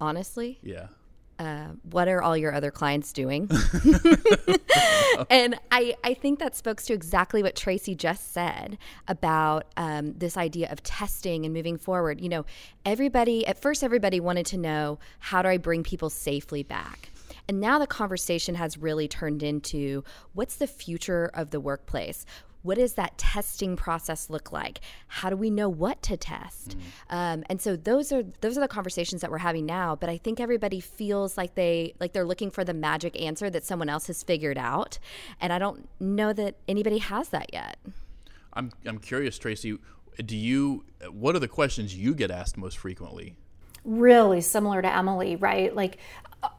Honestly? 0.00 0.58
Yeah. 0.62 0.88
Uh, 1.42 1.72
what 1.90 2.06
are 2.06 2.22
all 2.22 2.36
your 2.36 2.54
other 2.54 2.70
clients 2.70 3.12
doing? 3.12 3.50
and 5.30 5.58
I, 5.72 5.96
I 6.04 6.14
think 6.14 6.38
that 6.38 6.54
spoke 6.54 6.80
to 6.82 6.92
exactly 6.92 7.42
what 7.42 7.56
Tracy 7.56 7.96
just 7.96 8.32
said 8.32 8.78
about 9.08 9.66
um, 9.76 10.12
this 10.12 10.36
idea 10.36 10.70
of 10.70 10.84
testing 10.84 11.44
and 11.44 11.52
moving 11.52 11.78
forward. 11.78 12.20
You 12.20 12.28
know, 12.28 12.46
everybody, 12.84 13.44
at 13.44 13.60
first, 13.60 13.82
everybody 13.82 14.20
wanted 14.20 14.46
to 14.46 14.56
know 14.56 15.00
how 15.18 15.42
do 15.42 15.48
I 15.48 15.56
bring 15.56 15.82
people 15.82 16.10
safely 16.10 16.62
back? 16.62 17.08
And 17.48 17.60
now 17.60 17.80
the 17.80 17.88
conversation 17.88 18.54
has 18.54 18.78
really 18.78 19.08
turned 19.08 19.42
into 19.42 20.04
what's 20.34 20.54
the 20.54 20.68
future 20.68 21.28
of 21.34 21.50
the 21.50 21.58
workplace? 21.58 22.24
What 22.62 22.78
does 22.78 22.94
that 22.94 23.16
testing 23.18 23.76
process 23.76 24.30
look 24.30 24.52
like 24.52 24.80
how 25.08 25.30
do 25.30 25.36
we 25.36 25.50
know 25.50 25.68
what 25.68 26.02
to 26.02 26.16
test 26.16 26.70
mm-hmm. 26.70 27.14
um, 27.14 27.44
and 27.48 27.60
so 27.60 27.76
those 27.76 28.12
are 28.12 28.22
those 28.40 28.56
are 28.56 28.60
the 28.60 28.68
conversations 28.68 29.20
that 29.20 29.30
we're 29.30 29.38
having 29.38 29.66
now 29.66 29.94
but 29.96 30.08
i 30.08 30.16
think 30.16 30.40
everybody 30.40 30.80
feels 30.80 31.36
like 31.36 31.54
they 31.54 31.94
like 32.00 32.12
they're 32.12 32.24
looking 32.24 32.50
for 32.50 32.64
the 32.64 32.74
magic 32.74 33.20
answer 33.20 33.50
that 33.50 33.64
someone 33.64 33.88
else 33.88 34.06
has 34.06 34.22
figured 34.22 34.58
out 34.58 34.98
and 35.40 35.52
i 35.52 35.58
don't 35.58 35.88
know 36.00 36.32
that 36.32 36.56
anybody 36.68 36.98
has 36.98 37.28
that 37.30 37.52
yet 37.52 37.78
i'm, 38.54 38.70
I'm 38.86 38.98
curious 38.98 39.38
tracy 39.38 39.78
do 40.24 40.36
you 40.36 40.84
what 41.10 41.34
are 41.34 41.40
the 41.40 41.48
questions 41.48 41.96
you 41.96 42.14
get 42.14 42.30
asked 42.30 42.56
most 42.56 42.78
frequently 42.78 43.36
really 43.84 44.40
similar 44.40 44.82
to 44.82 44.94
Emily, 44.94 45.36
right? 45.36 45.74
Like 45.74 45.98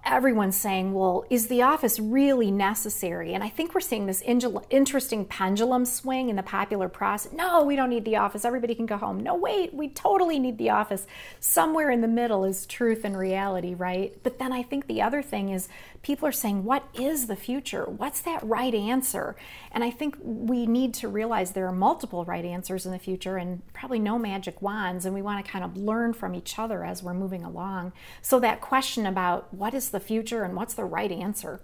everyone's 0.05 0.55
saying, 0.55 0.93
well, 0.93 1.25
is 1.29 1.47
the 1.47 1.61
office 1.61 1.99
really 1.99 2.51
necessary? 2.51 3.33
And 3.33 3.43
I 3.43 3.49
think 3.49 3.73
we're 3.73 3.81
seeing 3.81 4.05
this 4.05 4.21
interesting 4.21 5.25
pendulum 5.25 5.85
swing 5.85 6.29
in 6.29 6.35
the 6.35 6.43
popular 6.43 6.87
press. 6.87 7.27
No, 7.31 7.63
we 7.63 7.75
don't 7.75 7.89
need 7.89 8.05
the 8.05 8.17
office. 8.17 8.45
Everybody 8.45 8.75
can 8.75 8.85
go 8.85 8.97
home. 8.97 9.19
No, 9.19 9.35
wait, 9.35 9.73
we 9.73 9.89
totally 9.89 10.39
need 10.39 10.57
the 10.57 10.69
office. 10.69 11.07
Somewhere 11.39 11.89
in 11.89 12.01
the 12.01 12.07
middle 12.07 12.45
is 12.45 12.65
truth 12.65 13.03
and 13.03 13.17
reality, 13.17 13.73
right? 13.73 14.17
But 14.23 14.39
then 14.39 14.53
I 14.53 14.63
think 14.63 14.87
the 14.87 15.01
other 15.01 15.21
thing 15.21 15.49
is 15.49 15.67
people 16.03 16.27
are 16.27 16.33
saying, 16.33 16.63
what 16.63 16.87
is 16.93 17.27
the 17.27 17.35
future? 17.35 17.85
What's 17.85 18.21
that 18.21 18.43
right 18.43 18.73
answer? 18.75 19.35
And 19.71 19.83
I 19.83 19.89
think 19.89 20.17
we 20.21 20.67
need 20.67 20.93
to 20.95 21.07
realize 21.07 21.51
there 21.51 21.65
are 21.65 21.71
multiple 21.71 22.25
right 22.25 22.45
answers 22.45 22.85
in 22.85 22.91
the 22.91 22.99
future 22.99 23.37
and 23.37 23.61
probably 23.73 23.99
no 23.99 24.19
magic 24.19 24.61
wands. 24.61 25.05
And 25.05 25.15
we 25.15 25.21
want 25.21 25.43
to 25.43 25.51
kind 25.51 25.65
of 25.65 25.75
learn 25.75 26.13
from 26.13 26.35
each 26.35 26.59
other 26.59 26.83
as 26.83 27.01
we're 27.01 27.13
moving 27.13 27.43
along. 27.43 27.93
So 28.21 28.39
that 28.41 28.61
question 28.61 29.05
about 29.05 29.51
what 29.53 29.73
is 29.73 29.89
the 29.89 29.99
future 29.99 30.43
and 30.43 30.55
what's 30.55 30.75
the 30.75 30.85
right 30.85 31.11
answer? 31.11 31.61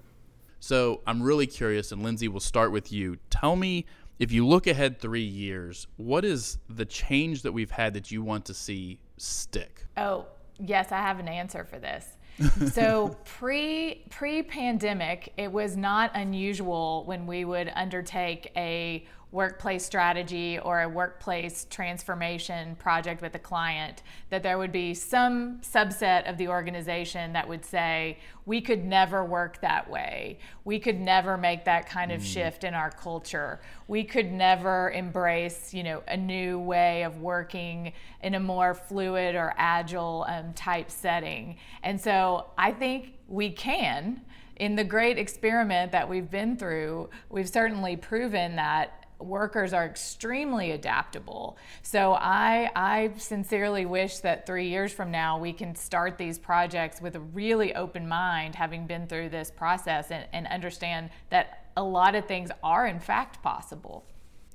So 0.61 1.01
I'm 1.07 1.21
really 1.21 1.47
curious, 1.47 1.91
and 1.91 2.03
Lindsay, 2.03 2.27
we'll 2.27 2.41
start 2.41 2.71
with 2.71 2.91
you. 2.91 3.17
Tell 3.29 3.55
me 3.55 3.85
if 4.19 4.31
you 4.33 4.45
look 4.45 4.67
ahead 4.67 4.99
three 4.99 5.21
years, 5.21 5.87
what 5.95 6.25
is 6.25 6.57
the 6.69 6.85
change 6.85 7.43
that 7.43 7.53
we've 7.53 7.71
had 7.71 7.93
that 7.93 8.11
you 8.11 8.21
want 8.23 8.45
to 8.45 8.53
see 8.53 8.99
stick? 9.15 9.85
Oh, 9.95 10.25
yes, 10.59 10.91
I 10.91 10.97
have 10.97 11.19
an 11.19 11.27
answer 11.27 11.63
for 11.63 11.79
this. 11.79 12.05
So 12.71 13.17
pre 13.25 14.05
pre 14.09 14.43
pandemic, 14.43 15.33
it 15.35 15.51
was 15.51 15.75
not 15.75 16.11
unusual 16.15 17.03
when 17.05 17.27
we 17.27 17.43
would 17.43 17.69
undertake 17.75 18.51
a 18.55 19.05
workplace 19.31 19.85
strategy 19.85 20.57
or 20.57 20.81
a 20.81 20.89
workplace 20.89 21.67
transformation 21.69 22.75
project 22.77 23.21
with 23.21 23.35
a 23.35 23.39
client, 23.39 24.01
that 24.29 24.41
there 24.41 24.57
would 24.57 24.71
be 24.71 24.93
some 24.93 25.59
subset 25.59 26.27
of 26.27 26.37
the 26.37 26.47
organization 26.47 27.33
that 27.33 27.47
would 27.47 27.63
say, 27.63 28.17
we 28.47 28.59
could 28.59 28.83
never 28.83 29.23
work 29.23 29.61
that 29.61 29.87
way. 29.87 30.39
We 30.65 30.79
could 30.79 30.99
never 30.99 31.37
make 31.37 31.65
that 31.65 31.87
kind 31.87 32.11
of 32.11 32.21
mm. 32.21 32.25
shift 32.25 32.63
in 32.63 32.73
our 32.73 32.89
culture. 32.89 33.61
We 33.87 34.03
could 34.03 34.31
never 34.31 34.89
embrace, 34.91 35.71
you 35.75 35.83
know, 35.83 36.01
a 36.07 36.17
new 36.17 36.57
way 36.57 37.03
of 37.03 37.21
working 37.21 37.93
in 38.23 38.33
a 38.33 38.39
more 38.39 38.73
fluid 38.73 39.35
or 39.35 39.53
agile 39.57 40.25
um, 40.27 40.53
type 40.53 40.89
setting. 40.89 41.57
And 41.83 42.01
so 42.01 42.47
I 42.57 42.71
think 42.71 43.13
we 43.27 43.51
can 43.51 44.21
in 44.55 44.75
the 44.75 44.83
great 44.83 45.17
experiment 45.17 45.91
that 45.93 46.07
we've 46.07 46.29
been 46.29 46.57
through, 46.57 47.09
we've 47.29 47.47
certainly 47.47 47.95
proven 47.95 48.57
that 48.57 49.05
workers 49.19 49.73
are 49.73 49.85
extremely 49.85 50.71
adaptable. 50.71 51.57
So 51.81 52.13
I, 52.13 52.71
I 52.75 53.11
sincerely 53.17 53.85
wish 53.85 54.19
that 54.19 54.45
three 54.45 54.67
years 54.67 54.91
from 54.91 55.11
now 55.11 55.37
we 55.39 55.53
can 55.53 55.75
start 55.75 56.17
these 56.17 56.39
projects 56.39 57.01
with 57.01 57.15
a 57.15 57.19
really 57.19 57.75
open 57.75 58.07
mind, 58.07 58.55
having 58.55 58.87
been 58.87 59.07
through 59.07 59.29
this 59.29 59.51
process 59.51 60.11
and, 60.11 60.25
and 60.33 60.47
understand 60.47 61.09
that 61.29 61.65
a 61.75 61.83
lot 61.83 62.15
of 62.15 62.25
things 62.25 62.49
are 62.63 62.87
in 62.87 62.99
fact 62.99 63.41
possible. 63.43 64.05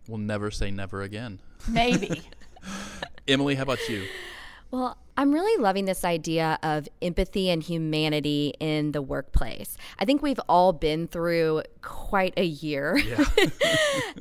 We'll 0.09 0.19
never 0.19 0.51
say 0.51 0.71
never 0.71 1.03
again. 1.03 1.41
Maybe. 1.69 2.23
Emily, 3.29 3.55
how 3.55 3.63
about 3.63 3.89
you? 3.89 4.07
Well, 4.71 4.99
I'm 5.17 5.33
really 5.33 5.63
loving 5.63 5.85
this 5.85 6.05
idea 6.05 6.59
of 6.63 6.89
empathy 7.01 7.49
and 7.49 7.63
humanity 7.63 8.55
in 8.59 8.93
the 8.93 9.01
workplace. 9.03 9.77
I 9.99 10.05
think 10.05 10.23
we've 10.23 10.41
all 10.49 10.73
been 10.73 11.07
through 11.07 11.63
quite 11.83 12.35
a 12.37 12.45
year 12.45 12.97
yeah. 12.97 13.25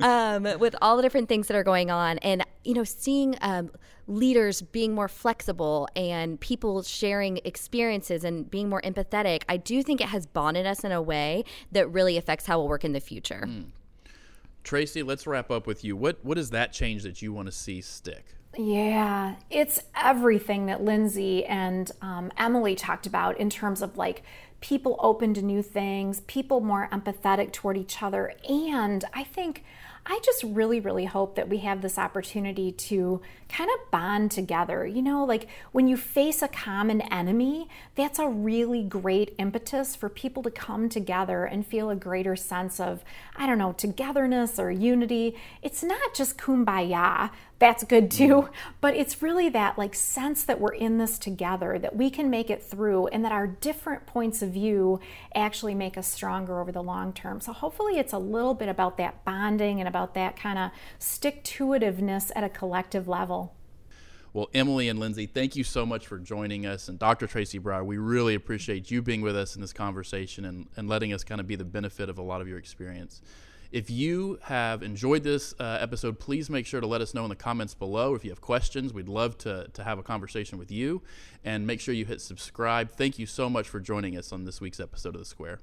um, 0.00 0.58
with 0.60 0.76
all 0.80 0.96
the 0.96 1.02
different 1.02 1.28
things 1.28 1.48
that 1.48 1.56
are 1.56 1.64
going 1.64 1.90
on. 1.90 2.18
And, 2.18 2.44
you 2.62 2.74
know, 2.74 2.84
seeing 2.84 3.36
um, 3.40 3.70
leaders 4.06 4.62
being 4.62 4.94
more 4.94 5.08
flexible 5.08 5.88
and 5.96 6.40
people 6.40 6.82
sharing 6.82 7.40
experiences 7.44 8.22
and 8.22 8.48
being 8.48 8.68
more 8.68 8.82
empathetic, 8.82 9.42
I 9.48 9.56
do 9.56 9.82
think 9.82 10.00
it 10.00 10.08
has 10.08 10.26
bonded 10.26 10.66
us 10.66 10.84
in 10.84 10.92
a 10.92 11.02
way 11.02 11.44
that 11.72 11.88
really 11.88 12.16
affects 12.16 12.46
how 12.46 12.58
we'll 12.58 12.68
work 12.68 12.84
in 12.84 12.92
the 12.92 13.00
future. 13.00 13.46
Mm. 13.48 13.66
Tracy, 14.62 15.02
let's 15.02 15.26
wrap 15.26 15.50
up 15.50 15.66
with 15.66 15.84
you. 15.84 15.96
What, 15.96 16.24
what 16.24 16.38
is 16.38 16.50
that 16.50 16.72
change 16.72 17.02
that 17.02 17.20
you 17.20 17.32
want 17.32 17.46
to 17.46 17.52
see 17.52 17.80
stick? 17.80 18.34
Yeah, 18.56 19.34
it's 19.50 19.80
everything 19.96 20.66
that 20.66 20.82
Lindsay 20.82 21.44
and 21.44 21.90
um, 22.02 22.30
Emily 22.36 22.74
talked 22.74 23.06
about 23.06 23.38
in 23.38 23.50
terms 23.50 23.82
of 23.82 23.96
like 23.96 24.22
people 24.60 24.96
open 25.00 25.34
to 25.34 25.42
new 25.42 25.62
things, 25.62 26.20
people 26.20 26.60
more 26.60 26.88
empathetic 26.90 27.52
toward 27.52 27.76
each 27.76 28.02
other. 28.02 28.32
And 28.48 29.04
I 29.12 29.24
think 29.24 29.64
I 30.06 30.20
just 30.24 30.42
really, 30.42 30.80
really 30.80 31.06
hope 31.06 31.34
that 31.36 31.48
we 31.48 31.58
have 31.58 31.82
this 31.82 31.98
opportunity 31.98 32.72
to 32.72 33.20
kind 33.54 33.70
of 33.70 33.90
bond 33.92 34.32
together. 34.32 34.84
You 34.84 35.00
know, 35.00 35.24
like 35.24 35.46
when 35.70 35.86
you 35.86 35.96
face 35.96 36.42
a 36.42 36.48
common 36.48 37.00
enemy, 37.02 37.68
that's 37.94 38.18
a 38.18 38.28
really 38.28 38.82
great 38.82 39.32
impetus 39.38 39.94
for 39.94 40.08
people 40.08 40.42
to 40.42 40.50
come 40.50 40.88
together 40.88 41.44
and 41.44 41.64
feel 41.64 41.88
a 41.88 41.94
greater 41.94 42.34
sense 42.34 42.80
of, 42.80 43.04
I 43.36 43.46
don't 43.46 43.58
know, 43.58 43.72
togetherness 43.72 44.58
or 44.58 44.72
unity. 44.72 45.36
It's 45.62 45.84
not 45.84 46.14
just 46.14 46.36
kumbaya, 46.36 47.30
that's 47.60 47.84
good 47.84 48.10
too. 48.10 48.42
Mm. 48.42 48.48
But 48.80 48.96
it's 48.96 49.22
really 49.22 49.48
that 49.50 49.78
like 49.78 49.94
sense 49.94 50.42
that 50.44 50.60
we're 50.60 50.74
in 50.74 50.98
this 50.98 51.18
together, 51.18 51.78
that 51.78 51.94
we 51.94 52.10
can 52.10 52.28
make 52.28 52.50
it 52.50 52.62
through, 52.62 53.06
and 53.08 53.24
that 53.24 53.32
our 53.32 53.46
different 53.46 54.04
points 54.06 54.42
of 54.42 54.50
view 54.50 54.98
actually 55.34 55.74
make 55.74 55.96
us 55.96 56.08
stronger 56.08 56.60
over 56.60 56.72
the 56.72 56.82
long 56.82 57.12
term. 57.12 57.40
So 57.40 57.52
hopefully 57.52 57.98
it's 57.98 58.12
a 58.12 58.18
little 58.18 58.54
bit 58.54 58.68
about 58.68 58.98
that 58.98 59.24
bonding 59.24 59.78
and 59.78 59.88
about 59.88 60.14
that 60.14 60.36
kind 60.36 60.58
of 60.58 60.72
stick 60.98 61.44
to 61.44 61.66
itiveness 61.66 62.32
at 62.34 62.42
a 62.42 62.48
collective 62.48 63.06
level. 63.06 63.43
Well, 64.34 64.50
Emily 64.52 64.88
and 64.88 64.98
Lindsay, 64.98 65.26
thank 65.26 65.54
you 65.54 65.62
so 65.62 65.86
much 65.86 66.08
for 66.08 66.18
joining 66.18 66.66
us. 66.66 66.88
And 66.88 66.98
Dr. 66.98 67.28
Tracy 67.28 67.58
Brower, 67.58 67.84
we 67.84 67.98
really 67.98 68.34
appreciate 68.34 68.90
you 68.90 69.00
being 69.00 69.20
with 69.20 69.36
us 69.36 69.54
in 69.54 69.60
this 69.60 69.72
conversation 69.72 70.44
and, 70.44 70.66
and 70.76 70.88
letting 70.88 71.12
us 71.12 71.22
kind 71.22 71.40
of 71.40 71.46
be 71.46 71.54
the 71.54 71.64
benefit 71.64 72.08
of 72.08 72.18
a 72.18 72.22
lot 72.22 72.40
of 72.40 72.48
your 72.48 72.58
experience. 72.58 73.22
If 73.70 73.90
you 73.90 74.40
have 74.42 74.82
enjoyed 74.82 75.22
this 75.22 75.54
uh, 75.60 75.78
episode, 75.80 76.18
please 76.18 76.50
make 76.50 76.66
sure 76.66 76.80
to 76.80 76.86
let 76.86 77.00
us 77.00 77.14
know 77.14 77.22
in 77.22 77.28
the 77.28 77.36
comments 77.36 77.74
below. 77.74 78.16
If 78.16 78.24
you 78.24 78.30
have 78.30 78.40
questions, 78.40 78.92
we'd 78.92 79.08
love 79.08 79.38
to, 79.38 79.68
to 79.72 79.84
have 79.84 80.00
a 80.00 80.02
conversation 80.02 80.58
with 80.58 80.72
you. 80.72 81.02
And 81.44 81.64
make 81.64 81.80
sure 81.80 81.94
you 81.94 82.04
hit 82.04 82.20
subscribe. 82.20 82.90
Thank 82.90 83.20
you 83.20 83.26
so 83.26 83.48
much 83.48 83.68
for 83.68 83.78
joining 83.78 84.18
us 84.18 84.32
on 84.32 84.46
this 84.46 84.60
week's 84.60 84.80
episode 84.80 85.14
of 85.14 85.20
The 85.20 85.26
Square. 85.26 85.60